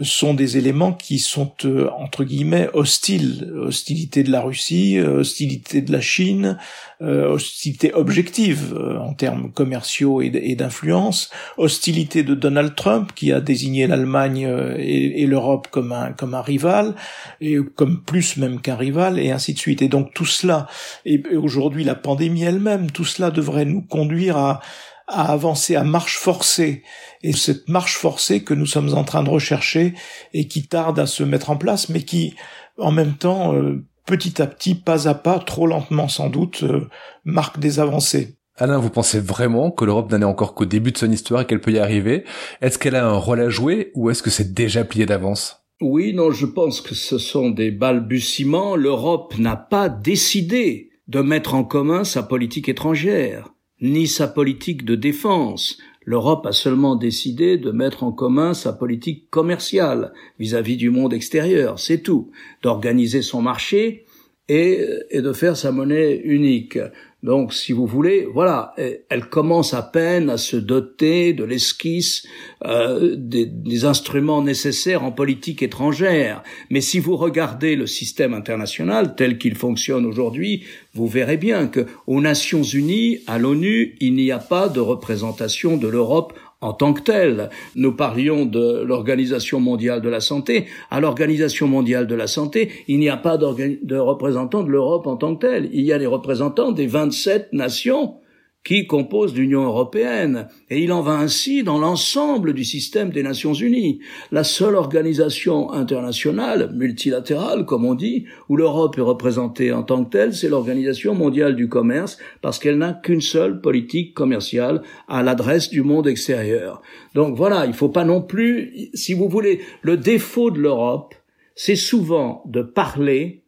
sont 0.01 0.33
des 0.33 0.57
éléments 0.57 0.93
qui 0.93 1.17
sont 1.17 1.51
euh, 1.65 1.89
entre 1.97 2.23
guillemets 2.23 2.69
hostiles. 2.73 3.51
Hostilité 3.55 4.23
de 4.23 4.31
la 4.31 4.41
Russie, 4.41 4.97
euh, 4.97 5.19
hostilité 5.19 5.81
de 5.81 5.91
la 5.91 6.01
Chine, 6.01 6.57
euh, 7.01 7.27
hostilité 7.29 7.93
objective 7.93 8.77
en 8.99 9.13
termes 9.13 9.51
commerciaux 9.51 10.21
et 10.21 10.55
d'influence, 10.55 11.31
hostilité 11.57 12.23
de 12.23 12.35
Donald 12.35 12.75
Trump 12.75 13.11
qui 13.15 13.31
a 13.31 13.41
désigné 13.41 13.87
l'Allemagne 13.87 14.47
et, 14.77 15.25
l'Europe 15.25 15.67
comme 15.71 15.91
un 15.91 16.11
comme 16.11 16.33
un 16.33 16.41
rival 16.41 16.95
et 17.41 17.57
comme 17.75 18.03
plus 18.03 18.37
même 18.37 18.61
qu'un 18.61 18.75
rival 18.75 19.19
et 19.19 19.31
ainsi 19.31 19.53
de 19.53 19.59
suite. 19.59 19.81
Et 19.81 19.87
donc 19.87 20.13
tout 20.13 20.25
cela 20.25 20.67
et 21.05 21.23
aujourd'hui 21.35 21.83
la 21.83 21.95
pandémie 21.95 22.43
elle-même, 22.43 22.91
tout 22.91 23.05
cela 23.05 23.31
devrait 23.31 23.65
nous 23.65 23.81
conduire 23.81 24.37
à 24.37 24.61
à 25.07 25.31
avancer 25.31 25.75
à 25.75 25.83
marche 25.83 26.17
forcée. 26.17 26.83
Et 27.21 27.33
cette 27.33 27.69
marche 27.69 27.97
forcée 27.97 28.43
que 28.43 28.53
nous 28.53 28.65
sommes 28.65 28.93
en 28.93 29.03
train 29.03 29.23
de 29.23 29.29
rechercher 29.29 29.93
et 30.33 30.47
qui 30.47 30.67
tarde 30.67 30.99
à 30.99 31.05
se 31.05 31.23
mettre 31.23 31.49
en 31.49 31.57
place, 31.57 31.89
mais 31.89 32.01
qui, 32.01 32.35
en 32.77 32.91
même 32.91 33.15
temps, 33.15 33.53
euh, 33.53 33.83
petit 34.05 34.41
à 34.41 34.47
petit, 34.47 34.75
pas 34.75 35.07
à 35.07 35.13
pas, 35.13 35.39
trop 35.39 35.67
lentement 35.67 36.07
sans 36.07 36.29
doute, 36.29 36.63
euh, 36.63 36.87
marque 37.23 37.59
des 37.59 37.79
avancées. 37.79 38.37
Alain, 38.57 38.77
vous 38.77 38.91
pensez 38.91 39.19
vraiment 39.19 39.71
que 39.71 39.83
l'Europe 39.83 40.11
n'en 40.11 40.21
est 40.21 40.25
encore 40.25 40.53
qu'au 40.53 40.65
début 40.65 40.91
de 40.91 40.97
son 40.97 41.11
histoire 41.11 41.41
et 41.41 41.45
qu'elle 41.45 41.61
peut 41.61 41.71
y 41.71 41.79
arriver? 41.79 42.23
Est-ce 42.61 42.77
qu'elle 42.77 42.95
a 42.95 43.05
un 43.05 43.17
rôle 43.17 43.41
à 43.41 43.49
jouer 43.49 43.91
ou 43.95 44.11
est-ce 44.11 44.21
que 44.21 44.29
c'est 44.29 44.53
déjà 44.53 44.83
plié 44.83 45.07
d'avance? 45.07 45.63
Oui, 45.81 46.13
non, 46.13 46.31
je 46.31 46.45
pense 46.45 46.79
que 46.79 46.93
ce 46.93 47.17
sont 47.17 47.49
des 47.49 47.71
balbutiements. 47.71 48.75
L'Europe 48.75 49.37
n'a 49.39 49.55
pas 49.55 49.89
décidé 49.89 50.91
de 51.07 51.21
mettre 51.21 51.55
en 51.55 51.63
commun 51.63 52.03
sa 52.03 52.21
politique 52.21 52.69
étrangère 52.69 53.52
ni 53.83 54.07
sa 54.07 54.27
politique 54.27 54.85
de 54.85 54.95
défense. 54.95 55.77
L'Europe 56.05 56.45
a 56.45 56.53
seulement 56.53 56.95
décidé 56.95 57.57
de 57.57 57.69
mettre 57.71 58.03
en 58.03 58.11
commun 58.11 58.53
sa 58.53 58.73
politique 58.73 59.29
commerciale 59.29 60.13
vis-à-vis 60.39 60.77
du 60.77 60.89
monde 60.89 61.13
extérieur, 61.13 61.79
c'est 61.79 61.99
tout, 61.99 62.31
d'organiser 62.61 63.21
son 63.21 63.41
marché 63.41 64.05
et, 64.47 64.85
et 65.11 65.21
de 65.21 65.33
faire 65.33 65.57
sa 65.57 65.71
monnaie 65.71 66.15
unique. 66.15 66.79
Donc, 67.23 67.53
si 67.53 67.71
vous 67.71 67.87
voulez, 67.87 68.27
voilà, 68.31 68.75
elle 69.09 69.25
commence 69.29 69.73
à 69.73 69.81
peine 69.81 70.29
à 70.29 70.37
se 70.37 70.57
doter 70.57 71.31
de 71.31 71.45
l'esquisse 71.45 72.27
euh, 72.65 73.15
des, 73.17 73.45
des, 73.45 73.85
instruments 73.85 74.41
nécessaires 74.41 75.05
en 75.05 75.11
politique 75.13 75.63
étrangère. 75.63 76.43
Mais 76.69 76.81
si 76.81 76.99
vous 76.99 77.15
regardez 77.15 77.77
le 77.77 77.87
système 77.87 78.33
international 78.33 79.15
tel 79.15 79.37
qu'il 79.37 79.55
fonctionne 79.55 80.05
aujourd'hui, 80.05 80.65
vous 80.93 81.07
verrez 81.07 81.37
bien 81.37 81.67
que 81.67 81.85
aux 82.07 82.19
Nations 82.19 82.61
Unies, 82.63 83.19
à 83.25 83.37
l'ONU, 83.37 83.95
il 84.01 84.15
n'y 84.15 84.31
a 84.31 84.39
pas 84.39 84.67
de 84.67 84.81
représentation 84.81 85.77
de 85.77 85.87
l'Europe 85.87 86.33
en 86.63 86.73
tant 86.73 86.93
que 86.93 87.01
telle. 87.01 87.49
Nous 87.75 87.91
parlions 87.91 88.45
de 88.45 88.83
l'Organisation 88.83 89.59
mondiale 89.59 90.01
de 90.01 90.09
la 90.09 90.21
santé. 90.21 90.65
À 90.89 90.99
l'Organisation 90.99 91.67
mondiale 91.67 92.07
de 92.07 92.15
la 92.15 92.27
santé, 92.27 92.69
il 92.87 92.99
n'y 92.99 93.09
a 93.09 93.17
pas 93.17 93.37
de 93.37 93.97
représentants 93.97 94.63
de 94.63 94.69
l'Europe 94.69 95.05
en 95.05 95.17
tant 95.17 95.35
que 95.35 95.45
telle. 95.45 95.69
Il 95.73 95.81
y 95.81 95.91
a 95.91 95.97
les 95.97 96.07
représentants 96.07 96.71
des 96.71 96.87
27 96.87 97.51
nations 97.51 98.15
qui 98.63 98.87
compose 98.87 99.35
l'Union 99.35 99.63
européenne, 99.63 100.47
et 100.69 100.81
il 100.81 100.93
en 100.93 101.01
va 101.01 101.13
ainsi 101.13 101.63
dans 101.63 101.79
l'ensemble 101.79 102.53
du 102.53 102.63
système 102.63 103.09
des 103.09 103.23
Nations 103.23 103.53
unies, 103.53 103.99
la 104.31 104.43
seule 104.43 104.75
organisation 104.75 105.71
internationale, 105.71 106.71
multilatérale 106.73 107.65
comme 107.65 107.85
on 107.85 107.93
dit, 107.93 108.25
où 108.47 108.55
l'Europe 108.55 108.97
est 108.97 109.01
représentée 109.01 109.73
en 109.73 109.83
tant 109.83 110.05
que 110.05 110.09
telle, 110.09 110.33
c'est 110.33 110.49
l'Organisation 110.49 111.13
mondiale 111.13 111.55
du 111.55 111.67
commerce, 111.67 112.17
parce 112.41 112.57
qu'elle 112.57 112.77
n'a 112.77 112.93
qu'une 112.93 113.21
seule 113.21 113.59
politique 113.59 114.13
commerciale 114.13 114.81
à 115.07 115.23
l'adresse 115.23 115.69
du 115.69 115.83
monde 115.83 116.07
extérieur. 116.07 116.81
Donc 117.15 117.35
voilà, 117.35 117.65
il 117.65 117.69
ne 117.69 117.75
faut 117.75 117.89
pas 117.89 118.05
non 118.05 118.21
plus, 118.21 118.89
si 118.93 119.13
vous 119.13 119.27
voulez, 119.27 119.59
le 119.81 119.97
défaut 119.97 120.51
de 120.51 120.59
l'Europe, 120.59 121.15
c'est 121.55 121.75
souvent 121.75 122.43
de 122.45 122.61
parler 122.61 123.42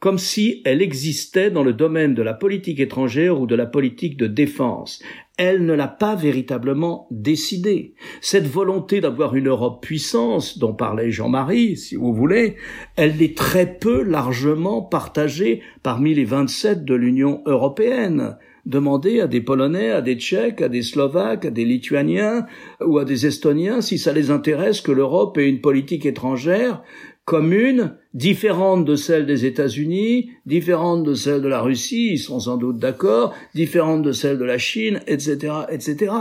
comme 0.00 0.18
si 0.18 0.60
elle 0.64 0.82
existait 0.82 1.50
dans 1.50 1.62
le 1.62 1.72
domaine 1.72 2.14
de 2.14 2.22
la 2.22 2.34
politique 2.34 2.80
étrangère 2.80 3.40
ou 3.40 3.46
de 3.46 3.54
la 3.54 3.66
politique 3.66 4.16
de 4.16 4.26
défense. 4.26 5.02
Elle 5.38 5.64
ne 5.66 5.74
l'a 5.74 5.88
pas 5.88 6.14
véritablement 6.14 7.08
décidé. 7.10 7.94
Cette 8.20 8.46
volonté 8.46 9.00
d'avoir 9.00 9.34
une 9.34 9.48
Europe 9.48 9.82
puissance, 9.82 10.58
dont 10.58 10.74
parlait 10.74 11.10
Jean-Marie, 11.10 11.76
si 11.76 11.96
vous 11.96 12.14
voulez, 12.14 12.56
elle 12.96 13.20
est 13.20 13.36
très 13.36 13.78
peu 13.78 14.02
largement 14.02 14.82
partagée 14.82 15.62
parmi 15.82 16.14
les 16.14 16.24
27 16.24 16.84
de 16.84 16.94
l'Union 16.94 17.42
européenne. 17.46 18.36
Demandez 18.66 19.20
à 19.20 19.28
des 19.28 19.40
Polonais, 19.40 19.90
à 19.90 20.02
des 20.02 20.16
Tchèques, 20.16 20.60
à 20.60 20.68
des 20.68 20.82
Slovaques, 20.82 21.44
à 21.44 21.50
des 21.50 21.64
Lituaniens 21.64 22.46
ou 22.84 22.98
à 22.98 23.04
des 23.04 23.26
Estoniens 23.26 23.80
si 23.80 23.96
ça 23.96 24.12
les 24.12 24.30
intéresse 24.30 24.80
que 24.80 24.90
l'Europe 24.90 25.38
ait 25.38 25.48
une 25.48 25.60
politique 25.60 26.04
étrangère 26.04 26.82
commune, 27.26 27.96
différente 28.14 28.84
de 28.84 28.94
celle 28.94 29.26
des 29.26 29.44
États-Unis, 29.44 30.30
différente 30.46 31.02
de 31.02 31.14
celle 31.14 31.42
de 31.42 31.48
la 31.48 31.60
Russie, 31.60 32.12
ils 32.12 32.18
sont 32.18 32.38
sans 32.38 32.56
doute 32.56 32.78
d'accord, 32.78 33.34
différente 33.52 34.02
de 34.02 34.12
celle 34.12 34.38
de 34.38 34.44
la 34.44 34.58
Chine, 34.58 35.00
etc., 35.08 35.52
etc. 35.68 36.12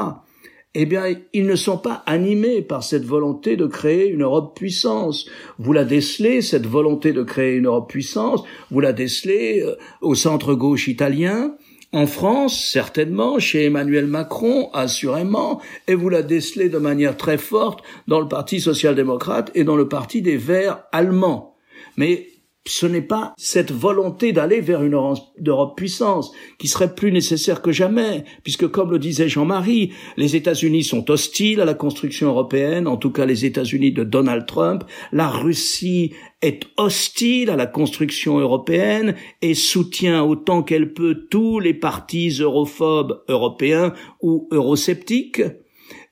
Eh 0.74 0.86
bien, 0.88 1.04
ils 1.32 1.46
ne 1.46 1.56
sont 1.56 1.78
pas 1.78 2.04
animés 2.08 2.64
par 2.64 2.84
cette 2.84 3.06
volonté 3.06 3.56
de 3.56 3.68
créer 3.68 4.10
une 4.10 4.24
Europe 4.24 4.58
puissance. 4.58 5.30
Vous 5.60 5.74
la 5.74 5.86
décelez, 5.86 6.42
cette 6.42 6.66
volonté 6.66 7.14
de 7.14 7.24
créer 7.24 7.56
une 7.56 7.68
Europe 7.68 7.90
puissance, 7.90 8.44
vous 8.72 8.80
la 8.80 8.92
décelez 8.92 9.62
euh, 9.62 9.76
au 10.02 10.16
centre 10.16 10.56
gauche 10.56 10.88
italien, 10.88 11.56
en 11.96 12.08
France, 12.08 12.60
certainement, 12.60 13.40
chez 13.40 13.64
Emmanuel 13.64 14.06
Macron, 14.06 14.70
assurément, 14.74 15.62
et 15.88 15.96
vous 15.96 16.10
la 16.10 16.24
décelez 16.24 16.68
de 16.68 16.78
manière 16.78 17.16
très 17.16 17.38
forte 17.38 17.86
dans 18.10 18.20
le 18.20 18.28
Parti 18.28 18.60
social-démocrate 18.60 19.50
et 19.56 19.64
dans 19.64 19.78
le 19.78 19.88
Parti 19.88 20.22
des 20.22 20.36
Verts 20.36 20.84
allemands. 20.92 21.56
Mais 21.96 22.28
ce 22.68 22.88
n'est 22.88 23.02
pas 23.02 23.34
cette 23.38 23.72
volonté 23.72 24.34
d'aller 24.34 24.60
vers 24.60 24.82
une 24.82 24.94
Europe 24.94 25.78
puissance 25.78 26.32
qui 26.58 26.68
serait 26.68 26.96
plus 26.96 27.12
nécessaire 27.12 27.62
que 27.62 27.72
jamais, 27.72 28.26
puisque 28.44 28.68
comme 28.68 28.92
le 28.92 28.98
disait 28.98 29.30
Jean-Marie, 29.30 29.92
les 30.18 30.36
États-Unis 30.36 30.84
sont 30.84 31.12
hostiles 31.12 31.62
à 31.62 31.66
la 31.66 31.76
construction 31.76 32.28
européenne, 32.28 32.88
en 32.88 32.98
tout 32.98 33.12
cas 33.12 33.26
les 33.26 33.46
États-Unis 33.46 33.92
de 33.92 34.04
Donald 34.04 34.48
Trump, 34.48 34.84
la 35.12 35.30
Russie 35.30 36.14
est 36.42 36.66
hostile 36.78 37.52
à 37.52 37.56
la 37.56 37.68
construction 37.68 38.40
européenne 38.40 39.16
et 39.42 39.54
soutient 39.54 40.24
autant 40.24 40.64
qu'elle 40.64 40.94
peut 40.94 41.28
tous 41.30 41.60
les 41.60 41.74
partis 41.74 42.30
europhobes 42.40 43.24
européens 43.30 43.94
ou 44.22 44.48
eurosceptiques. 44.52 45.42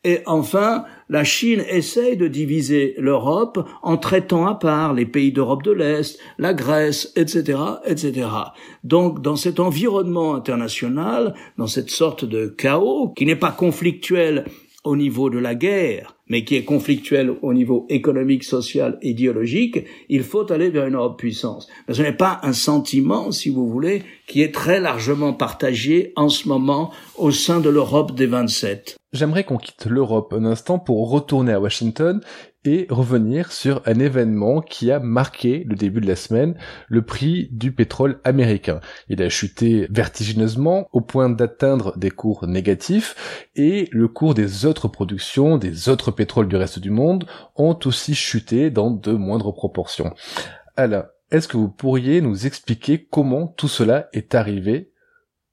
Et 0.05 0.19
enfin, 0.25 0.83
la 1.07 1.23
Chine 1.23 1.63
essaye 1.69 2.17
de 2.17 2.27
diviser 2.27 2.93
l'Europe 2.97 3.65
en 3.81 3.95
traitant 3.95 4.45
à 4.45 4.55
part 4.55 4.93
les 4.93 5.05
pays 5.05 5.31
d'Europe 5.31 5.63
de 5.63 5.71
l'Est, 5.71 6.19
la 6.37 6.53
Grèce, 6.53 7.13
etc., 7.15 7.57
etc. 7.85 8.27
Donc, 8.83 9.21
dans 9.21 9.37
cet 9.37 9.61
environnement 9.61 10.35
international, 10.35 11.33
dans 11.57 11.67
cette 11.67 11.89
sorte 11.89 12.25
de 12.25 12.47
chaos 12.47 13.13
qui 13.15 13.25
n'est 13.25 13.37
pas 13.37 13.51
conflictuel 13.51 14.45
au 14.83 14.95
niveau 14.95 15.29
de 15.29 15.39
la 15.39 15.55
guerre, 15.55 16.15
mais 16.27 16.43
qui 16.43 16.55
est 16.55 16.63
conflictuel 16.63 17.33
au 17.41 17.53
niveau 17.53 17.85
économique, 17.89 18.43
social, 18.43 18.97
idéologique, 19.01 19.85
il 20.09 20.23
faut 20.23 20.51
aller 20.51 20.69
vers 20.69 20.87
une 20.87 20.95
Europe 20.95 21.17
puissance. 21.17 21.67
Mais 21.87 21.93
ce 21.93 22.01
n'est 22.01 22.11
pas 22.11 22.39
un 22.43 22.53
sentiment, 22.53 23.31
si 23.31 23.49
vous 23.49 23.67
voulez, 23.67 24.03
qui 24.27 24.41
est 24.41 24.53
très 24.53 24.79
largement 24.79 25.33
partagé 25.33 26.11
en 26.15 26.29
ce 26.29 26.47
moment 26.47 26.91
au 27.17 27.31
sein 27.31 27.59
de 27.59 27.69
l'Europe 27.69 28.13
des 28.13 28.25
27. 28.25 28.97
J'aimerais 29.13 29.43
qu'on 29.43 29.57
quitte 29.57 29.85
l'Europe 29.85 30.33
un 30.33 30.45
instant 30.45 30.79
pour 30.79 31.09
retourner 31.09 31.53
à 31.53 31.59
Washington 31.59 32.19
et 32.65 32.87
revenir 32.89 33.51
sur 33.51 33.81
un 33.85 33.99
événement 33.99 34.61
qui 34.61 34.91
a 34.91 34.99
marqué 34.99 35.63
le 35.67 35.75
début 35.75 36.01
de 36.01 36.07
la 36.07 36.15
semaine, 36.15 36.55
le 36.87 37.01
prix 37.01 37.49
du 37.51 37.71
pétrole 37.71 38.19
américain. 38.23 38.79
Il 39.09 39.21
a 39.21 39.29
chuté 39.29 39.87
vertigineusement 39.89 40.87
au 40.91 41.01
point 41.01 41.29
d'atteindre 41.29 41.97
des 41.97 42.11
cours 42.11 42.47
négatifs 42.47 43.49
et 43.55 43.89
le 43.91 44.07
cours 44.07 44.33
des 44.33 44.65
autres 44.65 44.87
productions, 44.87 45.57
des 45.57 45.89
autres 45.89 46.11
pétroles 46.11 46.47
du 46.47 46.55
reste 46.55 46.79
du 46.79 46.89
monde 46.89 47.25
ont 47.55 47.77
aussi 47.85 48.15
chuté 48.15 48.69
dans 48.69 48.91
de 48.91 49.11
moindres 49.11 49.53
proportions. 49.53 50.13
Alors, 50.75 51.05
est-ce 51.31 51.47
que 51.47 51.57
vous 51.57 51.69
pourriez 51.69 52.21
nous 52.21 52.45
expliquer 52.45 53.07
comment 53.09 53.47
tout 53.47 53.67
cela 53.67 54.07
est 54.13 54.35
arrivé? 54.35 54.91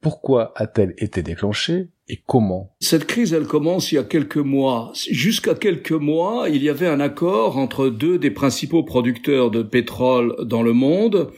Pourquoi 0.01 0.53
a-t-elle 0.57 0.95
été 0.99 1.23
déclenchée? 1.23 1.91
Et 2.11 2.19
comment 2.27 2.73
Cette 2.81 3.07
crise, 3.07 3.33
elle 3.33 3.47
commence 3.47 3.93
il 3.93 3.95
y 3.95 3.99
a 3.99 4.03
quelques 4.03 4.37
mois. 4.37 4.93
Jusqu'à 5.11 5.55
quelques 5.55 5.93
mois, 5.93 6.49
il 6.49 6.63
y 6.63 6.69
avait 6.69 6.89
un 6.89 6.99
accord 6.99 7.57
entre 7.57 7.89
deux 7.89 8.19
des 8.19 8.33
principaux 8.33 8.83
producteurs 8.83 9.51
de 9.51 9.63
pétrole 9.63 10.35
dans 10.45 10.63
le 10.63 10.73
monde, 10.73 11.31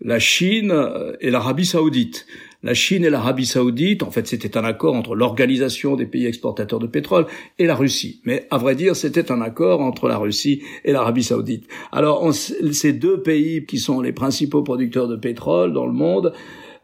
la 0.00 0.18
Chine 0.18 0.74
et 1.20 1.30
l'Arabie 1.30 1.64
saoudite. 1.64 2.26
La 2.64 2.74
Chine 2.74 3.04
et 3.04 3.10
l'Arabie 3.10 3.46
saoudite, 3.46 4.02
en 4.02 4.10
fait, 4.10 4.26
c'était 4.26 4.58
un 4.58 4.64
accord 4.64 4.96
entre 4.96 5.14
l'Organisation 5.14 5.94
des 5.94 6.06
pays 6.06 6.26
exportateurs 6.26 6.80
de 6.80 6.88
pétrole 6.88 7.26
et 7.60 7.66
la 7.66 7.76
Russie. 7.76 8.20
Mais 8.24 8.48
à 8.50 8.58
vrai 8.58 8.74
dire, 8.74 8.96
c'était 8.96 9.30
un 9.30 9.40
accord 9.40 9.80
entre 9.80 10.08
la 10.08 10.18
Russie 10.18 10.62
et 10.84 10.90
l'Arabie 10.90 11.22
saoudite. 11.22 11.68
Alors, 11.92 12.34
ces 12.34 12.92
deux 12.92 13.22
pays 13.22 13.64
qui 13.64 13.78
sont 13.78 14.00
les 14.00 14.12
principaux 14.12 14.62
producteurs 14.62 15.06
de 15.06 15.14
pétrole 15.14 15.72
dans 15.72 15.86
le 15.86 15.92
monde, 15.92 16.32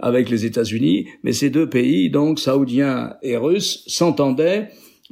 avec 0.03 0.29
les 0.29 0.45
États-Unis, 0.45 1.07
mais 1.23 1.33
ces 1.33 1.49
deux 1.49 1.69
pays, 1.69 2.11
donc 2.11 2.39
saoudiens 2.39 3.15
et 3.23 3.37
russes, 3.37 3.85
s'entendaient 3.87 4.69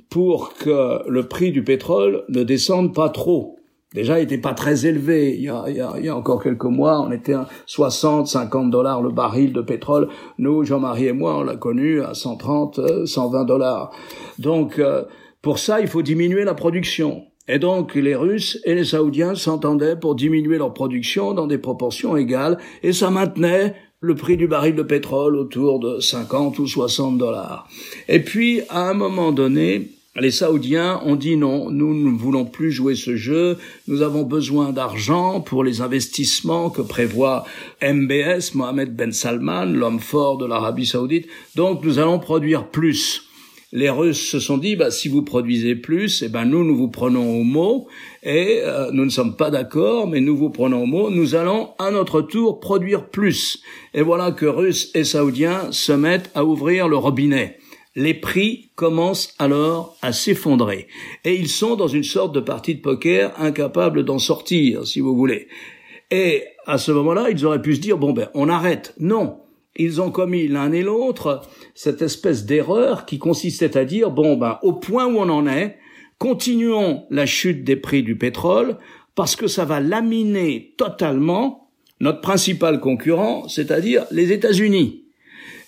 pour 0.08 0.54
que 0.54 1.08
le 1.08 1.28
prix 1.28 1.52
du 1.52 1.62
pétrole 1.62 2.24
ne 2.28 2.42
descende 2.42 2.94
pas 2.94 3.08
trop. 3.08 3.56
Déjà, 3.94 4.18
il 4.18 4.22
n'était 4.22 4.38
pas 4.38 4.54
très 4.54 4.86
élevé. 4.86 5.34
Il 5.34 5.42
y, 5.42 5.48
a, 5.48 5.64
il, 5.66 5.76
y 5.76 5.80
a, 5.80 5.94
il 5.98 6.04
y 6.04 6.08
a, 6.08 6.16
encore 6.16 6.42
quelques 6.42 6.64
mois, 6.64 7.00
on 7.00 7.10
était 7.10 7.32
à 7.32 7.48
60, 7.66 8.28
50 8.28 8.70
dollars 8.70 9.02
le 9.02 9.10
baril 9.10 9.52
de 9.52 9.62
pétrole. 9.62 10.08
Nous, 10.38 10.64
Jean-Marie 10.64 11.06
et 11.06 11.12
moi, 11.12 11.38
on 11.38 11.42
l'a 11.42 11.56
connu 11.56 12.00
à 12.00 12.14
130, 12.14 13.06
120 13.06 13.44
dollars. 13.44 13.90
Donc, 14.38 14.78
euh, 14.78 15.02
pour 15.42 15.58
ça, 15.58 15.80
il 15.80 15.88
faut 15.88 16.02
diminuer 16.02 16.44
la 16.44 16.54
production. 16.54 17.24
Et 17.48 17.58
donc, 17.58 17.96
les 17.96 18.14
Russes 18.14 18.60
et 18.64 18.76
les 18.76 18.84
Saoudiens 18.84 19.34
s'entendaient 19.34 19.96
pour 19.96 20.14
diminuer 20.14 20.56
leur 20.56 20.72
production 20.72 21.32
dans 21.32 21.48
des 21.48 21.58
proportions 21.58 22.16
égales, 22.16 22.58
et 22.84 22.92
ça 22.92 23.10
maintenait 23.10 23.74
le 24.02 24.14
prix 24.14 24.38
du 24.38 24.46
baril 24.46 24.74
de 24.74 24.82
pétrole 24.82 25.36
autour 25.36 25.78
de 25.78 26.00
50 26.00 26.58
ou 26.58 26.66
60 26.66 27.18
dollars. 27.18 27.68
Et 28.08 28.20
puis, 28.20 28.62
à 28.70 28.88
un 28.88 28.94
moment 28.94 29.30
donné, 29.30 29.90
les 30.16 30.30
Saoudiens 30.30 31.00
ont 31.04 31.16
dit 31.16 31.36
non, 31.36 31.70
nous 31.70 31.94
ne 31.94 32.18
voulons 32.18 32.46
plus 32.46 32.72
jouer 32.72 32.94
ce 32.94 33.16
jeu, 33.16 33.58
nous 33.88 34.00
avons 34.00 34.22
besoin 34.22 34.72
d'argent 34.72 35.40
pour 35.40 35.64
les 35.64 35.82
investissements 35.82 36.70
que 36.70 36.82
prévoit 36.82 37.44
MBS, 37.82 38.54
Mohamed 38.54 38.96
Ben 38.96 39.12
Salman, 39.12 39.66
l'homme 39.66 40.00
fort 40.00 40.38
de 40.38 40.46
l'Arabie 40.46 40.86
Saoudite, 40.86 41.28
donc 41.54 41.84
nous 41.84 41.98
allons 41.98 42.18
produire 42.18 42.68
plus 42.68 43.29
les 43.72 43.88
Russes 43.88 44.30
se 44.30 44.40
sont 44.40 44.58
dit, 44.58 44.74
bah, 44.74 44.90
si 44.90 45.08
vous 45.08 45.22
produisez 45.22 45.76
plus, 45.76 46.22
eh 46.22 46.28
ben, 46.28 46.44
nous, 46.44 46.64
nous 46.64 46.76
vous 46.76 46.88
prenons 46.88 47.38
au 47.38 47.44
mot, 47.44 47.86
et 48.22 48.60
euh, 48.62 48.90
nous 48.92 49.04
ne 49.04 49.10
sommes 49.10 49.36
pas 49.36 49.50
d'accord, 49.50 50.08
mais 50.08 50.20
nous 50.20 50.36
vous 50.36 50.50
prenons 50.50 50.82
au 50.82 50.86
mot, 50.86 51.10
nous 51.10 51.36
allons 51.36 51.70
à 51.78 51.90
notre 51.90 52.20
tour 52.20 52.58
produire 52.58 53.10
plus. 53.10 53.62
Et 53.94 54.02
voilà 54.02 54.32
que 54.32 54.46
Russes 54.46 54.90
et 54.94 55.04
Saoudiens 55.04 55.70
se 55.70 55.92
mettent 55.92 56.30
à 56.34 56.44
ouvrir 56.44 56.88
le 56.88 56.96
robinet. 56.96 57.58
Les 57.94 58.14
prix 58.14 58.70
commencent 58.74 59.34
alors 59.38 59.96
à 60.02 60.12
s'effondrer. 60.12 60.88
Et 61.24 61.34
ils 61.34 61.48
sont 61.48 61.76
dans 61.76 61.88
une 61.88 62.04
sorte 62.04 62.34
de 62.34 62.40
partie 62.40 62.74
de 62.74 62.80
poker 62.80 63.32
incapable 63.40 64.04
d'en 64.04 64.18
sortir, 64.18 64.86
si 64.86 65.00
vous 65.00 65.16
voulez. 65.16 65.48
Et 66.10 66.44
à 66.66 66.78
ce 66.78 66.90
moment-là, 66.90 67.30
ils 67.30 67.46
auraient 67.46 67.62
pu 67.62 67.76
se 67.76 67.80
dire, 67.80 67.98
bon 67.98 68.12
ben, 68.12 68.28
on 68.34 68.48
arrête. 68.48 68.94
Non 68.98 69.38
ils 69.76 70.00
ont 70.00 70.10
commis 70.10 70.48
l'un 70.48 70.72
et 70.72 70.82
l'autre 70.82 71.42
cette 71.74 72.02
espèce 72.02 72.44
d'erreur 72.44 73.06
qui 73.06 73.18
consistait 73.18 73.76
à 73.76 73.84
dire 73.84 74.10
bon 74.10 74.36
ben 74.36 74.58
au 74.62 74.72
point 74.72 75.06
où 75.06 75.18
on 75.18 75.28
en 75.28 75.46
est, 75.46 75.78
continuons 76.18 77.04
la 77.10 77.26
chute 77.26 77.64
des 77.64 77.76
prix 77.76 78.02
du 78.02 78.16
pétrole 78.16 78.76
parce 79.14 79.36
que 79.36 79.46
ça 79.46 79.64
va 79.64 79.80
laminer 79.80 80.74
totalement 80.76 81.70
notre 82.00 82.20
principal 82.20 82.80
concurrent, 82.80 83.46
c'est-à-dire 83.48 84.06
les 84.10 84.32
États-Unis. 84.32 85.04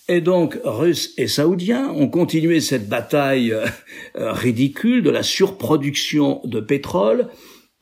Et 0.09 0.21
donc, 0.21 0.59
Russes 0.65 1.15
et 1.17 1.29
Saoudiens 1.29 1.91
ont 1.91 2.09
continué 2.09 2.61
cette 2.61 2.89
bataille 2.89 3.53
euh, 3.53 3.67
ridicule 4.15 5.03
de 5.03 5.11
la 5.11 5.23
surproduction 5.23 6.41
de 6.45 6.61
pétrole 6.61 7.29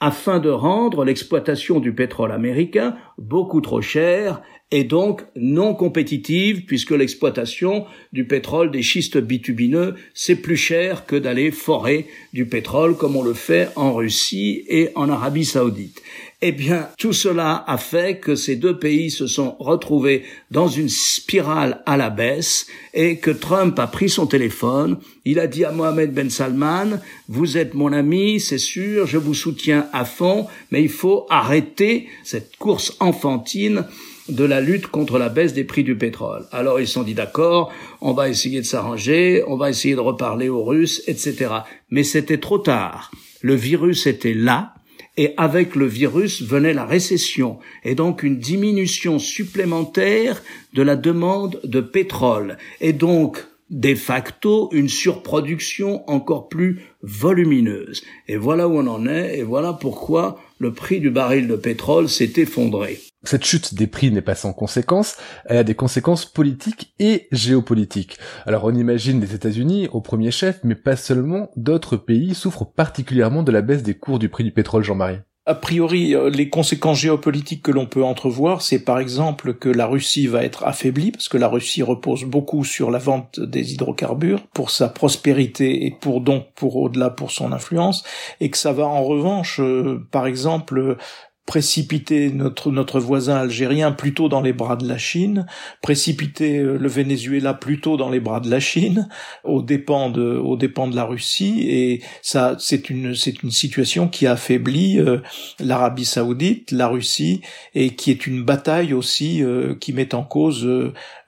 afin 0.00 0.38
de 0.38 0.50
rendre 0.50 1.04
l'exploitation 1.04 1.80
du 1.80 1.94
pétrole 1.94 2.32
américain 2.32 2.96
beaucoup 3.18 3.60
trop 3.60 3.80
chère 3.80 4.42
et 4.70 4.84
donc 4.84 5.22
non 5.34 5.74
compétitive 5.74 6.64
puisque 6.64 6.92
l'exploitation 6.92 7.86
du 8.12 8.24
pétrole 8.24 8.70
des 8.70 8.82
schistes 8.82 9.18
bitumineux 9.18 9.94
c'est 10.14 10.36
plus 10.36 10.56
cher 10.56 11.06
que 11.06 11.16
d'aller 11.16 11.50
forer 11.50 12.06
du 12.32 12.46
pétrole 12.46 12.96
comme 12.96 13.16
on 13.16 13.22
le 13.22 13.34
fait 13.34 13.68
en 13.76 13.94
Russie 13.94 14.64
et 14.68 14.90
en 14.94 15.08
Arabie 15.08 15.44
saoudite. 15.44 16.00
Eh 16.42 16.52
bien, 16.52 16.88
tout 16.96 17.12
cela 17.12 17.64
a 17.66 17.76
fait 17.76 18.18
que 18.18 18.34
ces 18.34 18.56
deux 18.56 18.78
pays 18.78 19.10
se 19.10 19.26
sont 19.26 19.56
retrouvés 19.58 20.24
dans 20.50 20.68
une 20.68 20.88
spirale 20.88 21.82
à 21.84 21.98
la 21.98 22.08
baisse 22.08 22.66
et 22.94 23.18
que 23.18 23.30
Trump 23.30 23.78
a 23.78 23.86
pris 23.86 24.08
son 24.08 24.26
téléphone. 24.26 24.96
Il 25.26 25.38
a 25.38 25.46
dit 25.46 25.66
à 25.66 25.72
Mohamed 25.72 26.14
Ben 26.14 26.30
Salman, 26.30 26.98
vous 27.28 27.58
êtes 27.58 27.74
mon 27.74 27.92
ami, 27.92 28.40
c'est 28.40 28.56
sûr, 28.56 29.06
je 29.06 29.18
vous 29.18 29.34
soutiens 29.34 29.88
à 29.92 30.06
fond, 30.06 30.46
mais 30.70 30.82
il 30.82 30.88
faut 30.88 31.26
arrêter 31.28 32.08
cette 32.24 32.56
course 32.56 32.96
enfantine 33.00 33.84
de 34.30 34.44
la 34.44 34.60
lutte 34.60 34.86
contre 34.86 35.18
la 35.18 35.28
baisse 35.28 35.52
des 35.52 35.64
prix 35.64 35.84
du 35.84 35.96
pétrole. 35.96 36.46
Alors 36.52 36.80
ils 36.80 36.86
se 36.86 36.94
sont 36.94 37.02
dit 37.02 37.14
d'accord, 37.14 37.72
on 38.00 38.12
va 38.12 38.28
essayer 38.28 38.60
de 38.60 38.66
s'arranger, 38.66 39.42
on 39.46 39.56
va 39.56 39.70
essayer 39.70 39.94
de 39.94 40.00
reparler 40.00 40.48
aux 40.48 40.64
Russes, 40.64 41.02
etc. 41.06 41.48
Mais 41.90 42.04
c'était 42.04 42.38
trop 42.38 42.58
tard. 42.58 43.10
Le 43.42 43.54
virus 43.54 44.06
était 44.06 44.34
là, 44.34 44.74
et 45.16 45.34
avec 45.36 45.74
le 45.74 45.86
virus 45.86 46.42
venait 46.42 46.72
la 46.72 46.84
récession, 46.84 47.58
et 47.84 47.94
donc 47.94 48.22
une 48.22 48.38
diminution 48.38 49.18
supplémentaire 49.18 50.42
de 50.72 50.82
la 50.82 50.96
demande 50.96 51.60
de 51.64 51.80
pétrole, 51.80 52.56
et 52.80 52.92
donc 52.92 53.44
de 53.70 53.94
facto 53.94 54.68
une 54.72 54.88
surproduction 54.88 56.08
encore 56.08 56.48
plus 56.48 56.80
volumineuse. 57.02 58.02
Et 58.28 58.36
voilà 58.36 58.68
où 58.68 58.78
on 58.78 58.86
en 58.86 59.06
est, 59.06 59.38
et 59.38 59.42
voilà 59.42 59.72
pourquoi 59.72 60.40
le 60.58 60.72
prix 60.72 61.00
du 61.00 61.10
baril 61.10 61.48
de 61.48 61.56
pétrole 61.56 62.08
s'est 62.08 62.32
effondré. 62.36 63.00
Cette 63.22 63.44
chute 63.44 63.74
des 63.74 63.86
prix 63.86 64.10
n'est 64.10 64.22
pas 64.22 64.34
sans 64.34 64.54
conséquences, 64.54 65.16
elle 65.44 65.58
a 65.58 65.64
des 65.64 65.74
conséquences 65.74 66.24
politiques 66.24 66.94
et 66.98 67.28
géopolitiques. 67.32 68.18
Alors 68.46 68.64
on 68.64 68.74
imagine 68.74 69.20
les 69.20 69.34
États-Unis 69.34 69.88
au 69.92 70.00
premier 70.00 70.30
chef, 70.30 70.60
mais 70.64 70.74
pas 70.74 70.96
seulement, 70.96 71.50
d'autres 71.54 71.98
pays 71.98 72.34
souffrent 72.34 72.64
particulièrement 72.64 73.42
de 73.42 73.52
la 73.52 73.60
baisse 73.60 73.82
des 73.82 73.94
cours 73.94 74.18
du 74.18 74.30
prix 74.30 74.44
du 74.44 74.52
pétrole, 74.52 74.84
Jean-Marie. 74.84 75.20
A 75.46 75.54
priori, 75.54 76.14
euh, 76.14 76.30
les 76.30 76.48
conséquences 76.48 77.00
géopolitiques 77.00 77.62
que 77.62 77.72
l'on 77.72 77.86
peut 77.86 78.04
entrevoir, 78.04 78.62
c'est 78.62 78.78
par 78.78 79.00
exemple 79.00 79.54
que 79.54 79.68
la 79.68 79.86
Russie 79.86 80.26
va 80.26 80.44
être 80.44 80.64
affaiblie, 80.64 81.12
parce 81.12 81.28
que 81.28 81.38
la 81.38 81.48
Russie 81.48 81.82
repose 81.82 82.24
beaucoup 82.24 82.62
sur 82.62 82.90
la 82.90 82.98
vente 82.98 83.40
des 83.40 83.72
hydrocarbures 83.72 84.46
pour 84.54 84.70
sa 84.70 84.88
prospérité 84.88 85.86
et 85.86 85.90
pour 85.90 86.20
donc 86.20 86.52
pour 86.54 86.76
au-delà 86.76 87.10
pour 87.10 87.30
son 87.30 87.52
influence, 87.52 88.04
et 88.40 88.50
que 88.50 88.58
ça 88.58 88.72
va 88.72 88.86
en 88.86 89.02
revanche, 89.02 89.60
euh, 89.60 90.06
par 90.12 90.26
exemple, 90.26 90.98
précipiter 91.46 92.30
notre 92.30 92.70
notre 92.70 93.00
voisin 93.00 93.36
algérien 93.36 93.92
plutôt 93.92 94.28
dans 94.28 94.40
les 94.40 94.52
bras 94.52 94.76
de 94.76 94.86
la 94.86 94.98
Chine, 94.98 95.46
précipiter 95.82 96.58
euh, 96.58 96.78
le 96.78 96.88
Venezuela 96.88 97.54
plutôt 97.54 97.96
dans 97.96 98.08
les 98.08 98.20
bras 98.20 98.40
de 98.40 98.48
la 98.48 98.60
Chine, 98.60 99.08
aux 99.42 99.62
dépens 99.62 100.10
de 100.10 100.36
aux 100.36 100.56
dépens 100.56 100.86
de 100.86 100.94
la 100.94 101.04
Russie 101.04 101.66
et 101.68 102.02
ça 102.22 102.56
c'est 102.58 102.88
une 102.90 103.14
c'est 103.14 103.42
une 103.42 103.50
situation 103.50 104.06
qui 104.06 104.26
affaiblit 104.26 105.00
euh, 105.00 105.18
l'Arabie 105.58 106.04
Saoudite, 106.04 106.70
la 106.70 106.86
Russie 106.86 107.40
et 107.74 107.96
qui 107.96 108.10
est 108.10 108.26
une 108.26 108.44
bataille 108.44 108.94
aussi 108.94 109.42
euh, 109.42 109.74
qui 109.74 109.92
met 109.92 110.14
en 110.14 110.22
cause 110.22 110.68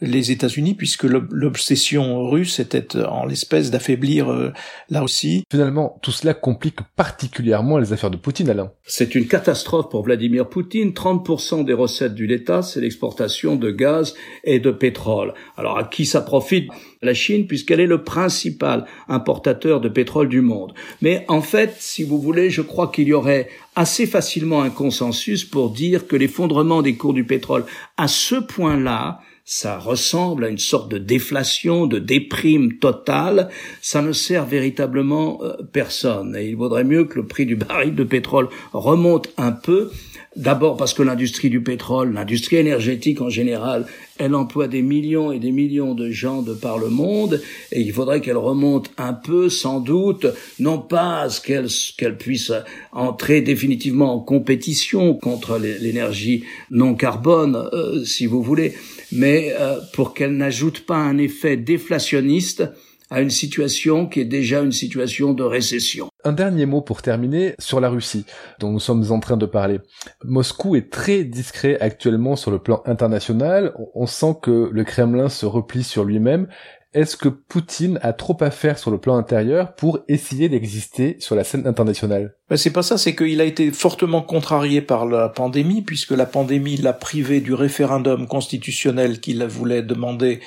les 0.00 0.30
États-Unis 0.30 0.74
puisque 0.74 1.04
l'obsession 1.04 2.28
russe 2.28 2.60
était 2.60 2.96
en 2.96 3.26
l'espèce 3.26 3.70
d'affaiblir 3.70 4.52
la 4.88 5.00
Russie. 5.00 5.44
Finalement, 5.50 5.98
tout 6.02 6.12
cela 6.12 6.34
complique 6.34 6.80
particulièrement 6.96 7.78
les 7.78 7.92
affaires 7.92 8.10
de 8.10 8.16
Poutine, 8.16 8.50
Alain. 8.50 8.72
C'est 8.84 9.14
une 9.14 9.26
catastrophe 9.26 9.88
pour 9.88 10.02
Vladimir 10.12 10.46
Poutine, 10.46 10.90
30% 10.90 11.64
des 11.64 11.72
recettes 11.72 12.14
du 12.14 12.26
l'État, 12.26 12.60
c'est 12.60 12.82
l'exportation 12.82 13.56
de 13.56 13.70
gaz 13.70 14.14
et 14.44 14.58
de 14.58 14.70
pétrole. 14.70 15.32
Alors 15.56 15.78
à 15.78 15.84
qui 15.84 16.04
ça 16.04 16.20
profite? 16.20 16.68
La 17.00 17.14
Chine, 17.14 17.46
puisqu'elle 17.46 17.80
est 17.80 17.86
le 17.86 18.04
principal 18.04 18.84
importateur 19.08 19.80
de 19.80 19.88
pétrole 19.88 20.28
du 20.28 20.42
monde. 20.42 20.74
Mais 21.00 21.24
en 21.28 21.40
fait, 21.40 21.74
si 21.78 22.04
vous 22.04 22.20
voulez, 22.20 22.50
je 22.50 22.60
crois 22.60 22.88
qu'il 22.88 23.08
y 23.08 23.14
aurait 23.14 23.48
assez 23.74 24.06
facilement 24.06 24.60
un 24.60 24.68
consensus 24.68 25.46
pour 25.46 25.70
dire 25.70 26.06
que 26.06 26.16
l'effondrement 26.16 26.82
des 26.82 26.94
cours 26.94 27.14
du 27.14 27.24
pétrole 27.24 27.64
à 27.96 28.06
ce 28.06 28.34
point-là, 28.34 29.20
ça 29.44 29.78
ressemble 29.78 30.44
à 30.44 30.48
une 30.48 30.58
sorte 30.58 30.90
de 30.90 30.98
déflation, 30.98 31.86
de 31.86 31.98
déprime 31.98 32.78
totale, 32.78 33.48
ça 33.80 34.00
ne 34.02 34.12
sert 34.12 34.46
véritablement 34.46 35.40
euh, 35.42 35.56
personne. 35.72 36.36
Et 36.36 36.48
il 36.48 36.56
vaudrait 36.56 36.84
mieux 36.84 37.04
que 37.04 37.16
le 37.16 37.26
prix 37.26 37.46
du 37.46 37.56
baril 37.56 37.94
de 37.94 38.04
pétrole 38.04 38.48
remonte 38.72 39.28
un 39.36 39.52
peu, 39.52 39.90
D'abord 40.34 40.78
parce 40.78 40.94
que 40.94 41.02
l'industrie 41.02 41.50
du 41.50 41.62
pétrole, 41.62 42.14
l'industrie 42.14 42.56
énergétique 42.56 43.20
en 43.20 43.28
général, 43.28 43.86
elle 44.18 44.34
emploie 44.34 44.68
des 44.68 44.82
millions 44.82 45.32
et 45.32 45.38
des 45.38 45.52
millions 45.52 45.94
de 45.94 46.10
gens 46.10 46.42
de 46.42 46.54
par 46.54 46.78
le 46.78 46.88
monde, 46.88 47.40
et 47.70 47.80
il 47.80 47.92
faudrait 47.92 48.20
qu'elle 48.20 48.36
remonte 48.36 48.90
un 48.98 49.12
peu, 49.12 49.48
sans 49.48 49.80
doute, 49.80 50.26
non 50.58 50.78
pas 50.78 51.22
à 51.22 51.28
ce 51.28 51.40
qu'elle 51.40 52.18
puisse 52.18 52.52
entrer 52.92 53.40
définitivement 53.40 54.14
en 54.14 54.20
compétition 54.20 55.14
contre 55.14 55.58
l'énergie 55.58 56.44
non 56.70 56.94
carbone, 56.94 57.68
euh, 57.72 58.04
si 58.04 58.26
vous 58.26 58.42
voulez, 58.42 58.74
mais 59.10 59.54
euh, 59.58 59.78
pour 59.92 60.14
qu'elle 60.14 60.36
n'ajoute 60.36 60.80
pas 60.80 60.96
un 60.96 61.18
effet 61.18 61.56
déflationniste 61.56 62.64
à 63.12 63.20
une 63.20 63.30
situation 63.30 64.06
qui 64.06 64.20
est 64.20 64.24
déjà 64.24 64.60
une 64.60 64.72
situation 64.72 65.34
de 65.34 65.42
récession. 65.42 66.08
Un 66.24 66.32
dernier 66.32 66.64
mot 66.66 66.80
pour 66.80 67.02
terminer 67.02 67.54
sur 67.58 67.78
la 67.78 67.90
Russie, 67.90 68.24
dont 68.58 68.72
nous 68.72 68.80
sommes 68.80 69.12
en 69.12 69.20
train 69.20 69.36
de 69.36 69.46
parler. 69.46 69.80
Moscou 70.24 70.76
est 70.76 70.90
très 70.90 71.24
discret 71.24 71.78
actuellement 71.80 72.36
sur 72.36 72.50
le 72.50 72.58
plan 72.58 72.82
international. 72.86 73.74
On 73.94 74.06
sent 74.06 74.36
que 74.40 74.70
le 74.72 74.84
Kremlin 74.84 75.28
se 75.28 75.44
replie 75.44 75.84
sur 75.84 76.04
lui-même. 76.04 76.48
Est-ce 76.94 77.16
que 77.16 77.30
Poutine 77.30 77.98
a 78.02 78.12
trop 78.12 78.36
à 78.40 78.50
faire 78.50 78.78
sur 78.78 78.90
le 78.90 78.98
plan 78.98 79.16
intérieur 79.16 79.74
pour 79.74 80.00
essayer 80.08 80.50
d'exister 80.50 81.16
sur 81.20 81.34
la 81.34 81.42
scène 81.42 81.66
internationale? 81.66 82.34
Ben 82.50 82.56
C'est 82.58 82.70
pas 82.70 82.82
ça, 82.82 82.98
c'est 82.98 83.16
qu'il 83.16 83.40
a 83.40 83.44
été 83.44 83.70
fortement 83.70 84.20
contrarié 84.20 84.82
par 84.82 85.06
la 85.06 85.30
pandémie, 85.30 85.80
puisque 85.80 86.10
la 86.10 86.26
pandémie 86.26 86.76
l'a 86.76 86.92
privé 86.92 87.40
du 87.40 87.54
référendum 87.54 88.26
constitutionnel 88.26 89.20
qu'il 89.20 89.42
voulait 89.44 89.82
demander 89.82 90.40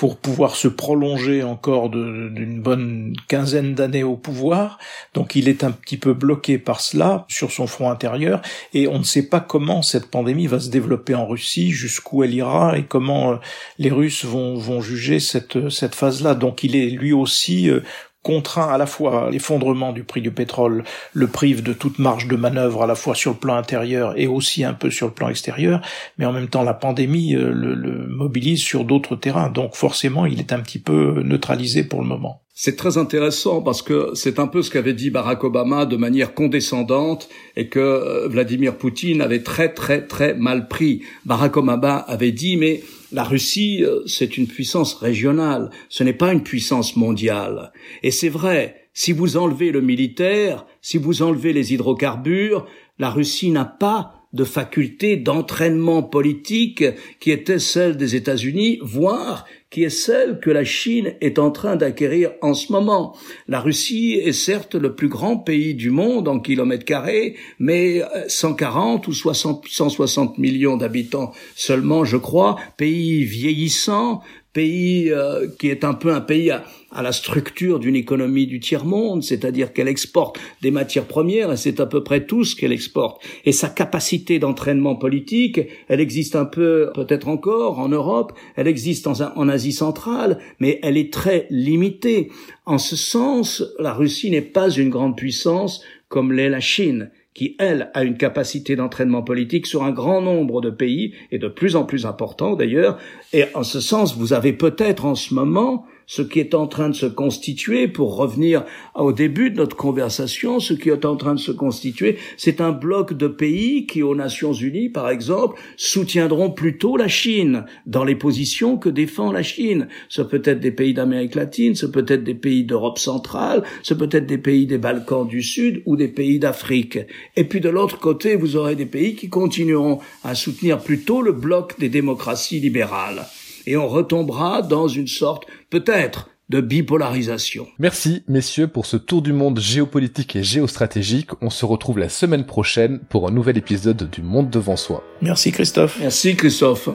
pour 0.00 0.16
pouvoir 0.16 0.56
se 0.56 0.66
prolonger 0.66 1.42
encore 1.42 1.90
d'une 1.90 2.62
bonne 2.62 3.12
quinzaine 3.28 3.74
d'années 3.74 4.02
au 4.02 4.16
pouvoir. 4.16 4.78
Donc 5.12 5.36
il 5.36 5.46
est 5.46 5.62
un 5.62 5.72
petit 5.72 5.98
peu 5.98 6.14
bloqué 6.14 6.56
par 6.56 6.80
cela 6.80 7.26
sur 7.28 7.52
son 7.52 7.66
front 7.66 7.90
intérieur 7.90 8.40
et 8.72 8.88
on 8.88 9.00
ne 9.00 9.04
sait 9.04 9.28
pas 9.28 9.40
comment 9.40 9.82
cette 9.82 10.10
pandémie 10.10 10.46
va 10.46 10.58
se 10.58 10.70
développer 10.70 11.14
en 11.14 11.26
Russie, 11.26 11.70
jusqu'où 11.70 12.24
elle 12.24 12.32
ira 12.32 12.78
et 12.78 12.84
comment 12.84 13.32
euh, 13.32 13.36
les 13.78 13.90
Russes 13.90 14.24
vont, 14.24 14.54
vont 14.54 14.80
juger 14.80 15.20
cette, 15.20 15.68
cette 15.68 15.94
phase-là. 15.94 16.34
Donc 16.34 16.64
il 16.64 16.76
est 16.76 16.88
lui 16.88 17.12
aussi 17.12 17.68
euh, 17.68 17.80
contraint 18.22 18.68
à 18.68 18.78
la 18.78 18.86
fois 18.86 19.30
l'effondrement 19.30 19.92
du 19.92 20.04
prix 20.04 20.20
du 20.20 20.30
pétrole 20.30 20.84
le 21.12 21.26
prive 21.26 21.62
de 21.62 21.72
toute 21.72 21.98
marge 21.98 22.28
de 22.28 22.36
manœuvre 22.36 22.82
à 22.82 22.86
la 22.86 22.94
fois 22.94 23.14
sur 23.14 23.32
le 23.32 23.38
plan 23.38 23.54
intérieur 23.54 24.18
et 24.18 24.26
aussi 24.26 24.64
un 24.64 24.74
peu 24.74 24.90
sur 24.90 25.06
le 25.06 25.12
plan 25.12 25.28
extérieur, 25.28 25.80
mais 26.18 26.26
en 26.26 26.32
même 26.32 26.48
temps 26.48 26.62
la 26.62 26.74
pandémie 26.74 27.34
euh, 27.34 27.52
le, 27.52 27.74
le 27.74 28.06
mobilise 28.08 28.60
sur 28.62 28.84
d'autres 28.84 29.16
terrains, 29.16 29.48
donc 29.48 29.74
forcément 29.74 30.26
il 30.26 30.38
est 30.38 30.52
un 30.52 30.60
petit 30.60 30.78
peu 30.78 31.22
neutralisé 31.22 31.84
pour 31.84 32.02
le 32.02 32.08
moment. 32.08 32.42
C'est 32.62 32.76
très 32.76 32.98
intéressant 32.98 33.62
parce 33.62 33.80
que 33.80 34.10
c'est 34.12 34.38
un 34.38 34.46
peu 34.46 34.60
ce 34.60 34.70
qu'avait 34.70 34.92
dit 34.92 35.08
Barack 35.08 35.44
Obama 35.44 35.86
de 35.86 35.96
manière 35.96 36.34
condescendante 36.34 37.30
et 37.56 37.68
que 37.68 37.78
euh, 37.78 38.28
Vladimir 38.28 38.76
Poutine 38.76 39.22
avait 39.22 39.42
très 39.42 39.72
très 39.72 40.06
très 40.06 40.34
mal 40.34 40.68
pris. 40.68 41.02
Barack 41.24 41.56
Obama 41.56 41.96
avait 41.96 42.32
dit 42.32 42.58
mais 42.58 42.82
la 43.12 43.24
Russie, 43.24 43.84
euh, 43.84 44.02
c'est 44.06 44.36
une 44.36 44.46
puissance 44.46 44.94
régionale, 44.94 45.70
ce 45.88 46.04
n'est 46.04 46.12
pas 46.12 46.32
une 46.32 46.42
puissance 46.42 46.96
mondiale. 46.96 47.72
Et 48.02 48.10
c'est 48.10 48.28
vrai, 48.28 48.88
si 48.92 49.12
vous 49.12 49.36
enlevez 49.36 49.72
le 49.72 49.80
militaire, 49.80 50.66
si 50.80 50.98
vous 50.98 51.22
enlevez 51.22 51.52
les 51.52 51.72
hydrocarbures, 51.72 52.66
la 52.98 53.10
Russie 53.10 53.50
n'a 53.50 53.64
pas 53.64 54.19
de 54.32 54.44
faculté 54.44 55.16
d'entraînement 55.16 56.02
politique 56.02 56.84
qui 57.18 57.30
était 57.30 57.58
celle 57.58 57.96
des 57.96 58.14
États-Unis, 58.14 58.78
voire 58.82 59.46
qui 59.70 59.84
est 59.84 59.90
celle 59.90 60.40
que 60.40 60.50
la 60.50 60.64
Chine 60.64 61.14
est 61.20 61.38
en 61.38 61.52
train 61.52 61.76
d'acquérir 61.76 62.32
en 62.42 62.54
ce 62.54 62.72
moment. 62.72 63.16
La 63.46 63.60
Russie 63.60 64.14
est 64.14 64.32
certes 64.32 64.74
le 64.74 64.96
plus 64.96 65.08
grand 65.08 65.36
pays 65.36 65.74
du 65.74 65.90
monde 65.90 66.26
en 66.26 66.40
kilomètres 66.40 66.84
carrés, 66.84 67.36
mais 67.60 68.02
140 68.26 69.06
ou 69.06 69.12
60, 69.12 69.64
160 69.68 70.38
millions 70.38 70.76
d'habitants 70.76 71.32
seulement, 71.54 72.04
je 72.04 72.16
crois, 72.16 72.56
pays 72.76 73.22
vieillissant, 73.24 74.22
pays 74.52 75.10
euh, 75.10 75.46
qui 75.58 75.68
est 75.68 75.84
un 75.84 75.94
peu 75.94 76.12
un 76.12 76.20
pays 76.20 76.50
à, 76.50 76.64
à 76.90 77.02
la 77.02 77.12
structure 77.12 77.78
d'une 77.78 77.94
économie 77.94 78.46
du 78.46 78.58
tiers-monde, 78.58 79.22
c'est-à-dire 79.22 79.72
qu'elle 79.72 79.88
exporte 79.88 80.38
des 80.60 80.70
matières 80.70 81.06
premières, 81.06 81.52
et 81.52 81.56
c'est 81.56 81.78
à 81.80 81.86
peu 81.86 82.02
près 82.02 82.26
tout 82.26 82.44
ce 82.44 82.56
qu'elle 82.56 82.72
exporte. 82.72 83.22
Et 83.44 83.52
sa 83.52 83.68
capacité 83.68 84.38
d'entraînement 84.38 84.96
politique, 84.96 85.60
elle 85.88 86.00
existe 86.00 86.34
un 86.34 86.46
peu, 86.46 86.90
peut-être 86.94 87.28
encore, 87.28 87.78
en 87.78 87.88
Europe, 87.88 88.32
elle 88.56 88.66
existe 88.66 89.06
en, 89.06 89.20
en 89.20 89.48
Asie 89.48 89.72
centrale, 89.72 90.38
mais 90.58 90.80
elle 90.82 90.96
est 90.96 91.12
très 91.12 91.46
limitée. 91.50 92.30
En 92.66 92.78
ce 92.78 92.96
sens, 92.96 93.62
la 93.78 93.92
Russie 93.92 94.30
n'est 94.30 94.40
pas 94.40 94.70
une 94.70 94.90
grande 94.90 95.16
puissance 95.16 95.82
comme 96.08 96.32
l'est 96.32 96.48
la 96.48 96.60
Chine 96.60 97.10
qui, 97.34 97.56
elle, 97.58 97.90
a 97.94 98.02
une 98.02 98.16
capacité 98.16 98.76
d'entraînement 98.76 99.22
politique 99.22 99.66
sur 99.66 99.84
un 99.84 99.92
grand 99.92 100.20
nombre 100.20 100.60
de 100.60 100.70
pays, 100.70 101.14
et 101.30 101.38
de 101.38 101.48
plus 101.48 101.76
en 101.76 101.84
plus 101.84 102.06
important 102.06 102.54
d'ailleurs, 102.54 102.98
et 103.32 103.44
en 103.54 103.62
ce 103.62 103.80
sens, 103.80 104.16
vous 104.16 104.32
avez 104.32 104.52
peut-être 104.52 105.04
en 105.04 105.14
ce 105.14 105.34
moment 105.34 105.86
ce 106.06 106.22
qui 106.22 106.40
est 106.40 106.54
en 106.54 106.66
train 106.66 106.88
de 106.88 106.94
se 106.94 107.06
constituer, 107.06 107.88
pour 107.88 108.16
revenir 108.16 108.64
au 108.94 109.12
début 109.12 109.50
de 109.50 109.56
notre 109.56 109.76
conversation, 109.76 110.60
ce 110.60 110.74
qui 110.74 110.88
est 110.88 111.04
en 111.04 111.16
train 111.16 111.34
de 111.34 111.40
se 111.40 111.52
constituer, 111.52 112.18
c'est 112.36 112.60
un 112.60 112.72
bloc 112.72 113.12
de 113.12 113.28
pays 113.28 113.86
qui, 113.86 114.02
aux 114.02 114.14
Nations 114.14 114.52
Unies, 114.52 114.88
par 114.88 115.10
exemple, 115.10 115.60
soutiendront 115.76 116.50
plutôt 116.50 116.96
la 116.96 117.08
Chine 117.08 117.64
dans 117.86 118.04
les 118.04 118.14
positions 118.14 118.76
que 118.76 118.88
défend 118.88 119.32
la 119.32 119.42
Chine. 119.42 119.88
Ce 120.08 120.22
peut 120.22 120.42
être 120.44 120.60
des 120.60 120.72
pays 120.72 120.94
d'Amérique 120.94 121.34
latine, 121.34 121.74
ce 121.74 121.86
peut 121.86 122.04
être 122.08 122.24
des 122.24 122.34
pays 122.34 122.64
d'Europe 122.64 122.98
centrale, 122.98 123.62
ce 123.82 123.94
peut 123.94 124.08
être 124.10 124.26
des 124.26 124.38
pays 124.38 124.66
des 124.66 124.78
Balkans 124.78 125.26
du 125.26 125.42
Sud 125.42 125.82
ou 125.86 125.96
des 125.96 126.08
pays 126.08 126.38
d'Afrique. 126.38 126.98
Et 127.36 127.44
puis 127.44 127.60
de 127.60 127.68
l'autre 127.68 127.98
côté, 127.98 128.36
vous 128.36 128.56
aurez 128.56 128.76
des 128.76 128.86
pays 128.86 129.14
qui 129.14 129.28
continueront 129.28 129.98
à 130.24 130.34
soutenir 130.34 130.78
plutôt 130.78 131.22
le 131.22 131.32
bloc 131.32 131.78
des 131.78 131.88
démocraties 131.88 132.60
libérales 132.60 133.26
et 133.66 133.76
on 133.76 133.88
retombera 133.88 134.62
dans 134.62 134.88
une 134.88 135.08
sorte, 135.08 135.46
peut-être, 135.70 136.28
de 136.50 136.60
bipolarisation. 136.60 137.68
Merci, 137.78 138.24
messieurs, 138.26 138.66
pour 138.66 138.84
ce 138.84 138.96
tour 138.96 139.22
du 139.22 139.32
monde 139.32 139.60
géopolitique 139.60 140.34
et 140.34 140.42
géostratégique. 140.42 141.30
On 141.40 141.48
se 141.48 141.64
retrouve 141.64 141.98
la 141.98 142.08
semaine 142.08 142.44
prochaine 142.44 142.98
pour 143.08 143.28
un 143.28 143.30
nouvel 143.30 143.56
épisode 143.56 144.10
du 144.10 144.20
Monde 144.22 144.50
devant 144.50 144.76
soi. 144.76 145.04
Merci, 145.22 145.52
Christophe. 145.52 145.98
Merci, 146.00 146.34
Christophe. 146.34 146.88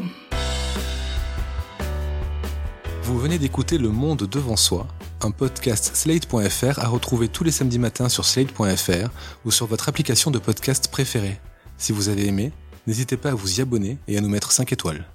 Vous 3.03 3.17
venez 3.17 3.37
d'écouter 3.37 3.77
Le 3.77 3.89
Monde 3.89 4.27
devant 4.29 4.57
soi, 4.57 4.87
un 5.21 5.31
podcast 5.31 5.95
Slate.fr 5.95 6.79
à 6.79 6.87
retrouver 6.87 7.29
tous 7.29 7.45
les 7.45 7.51
samedis 7.51 7.79
matins 7.79 8.09
sur 8.09 8.25
Slate.fr 8.25 9.09
ou 9.45 9.51
sur 9.51 9.67
votre 9.67 9.87
application 9.87 10.31
de 10.31 10.39
podcast 10.39 10.89
préférée. 10.91 11.39
Si 11.77 11.93
vous 11.93 12.09
avez 12.09 12.27
aimé, 12.27 12.51
n'hésitez 12.87 13.15
pas 13.15 13.29
à 13.29 13.35
vous 13.35 13.59
y 13.59 13.61
abonner 13.61 13.99
et 14.09 14.17
à 14.17 14.21
nous 14.21 14.29
mettre 14.29 14.51
5 14.51 14.73
étoiles. 14.73 15.05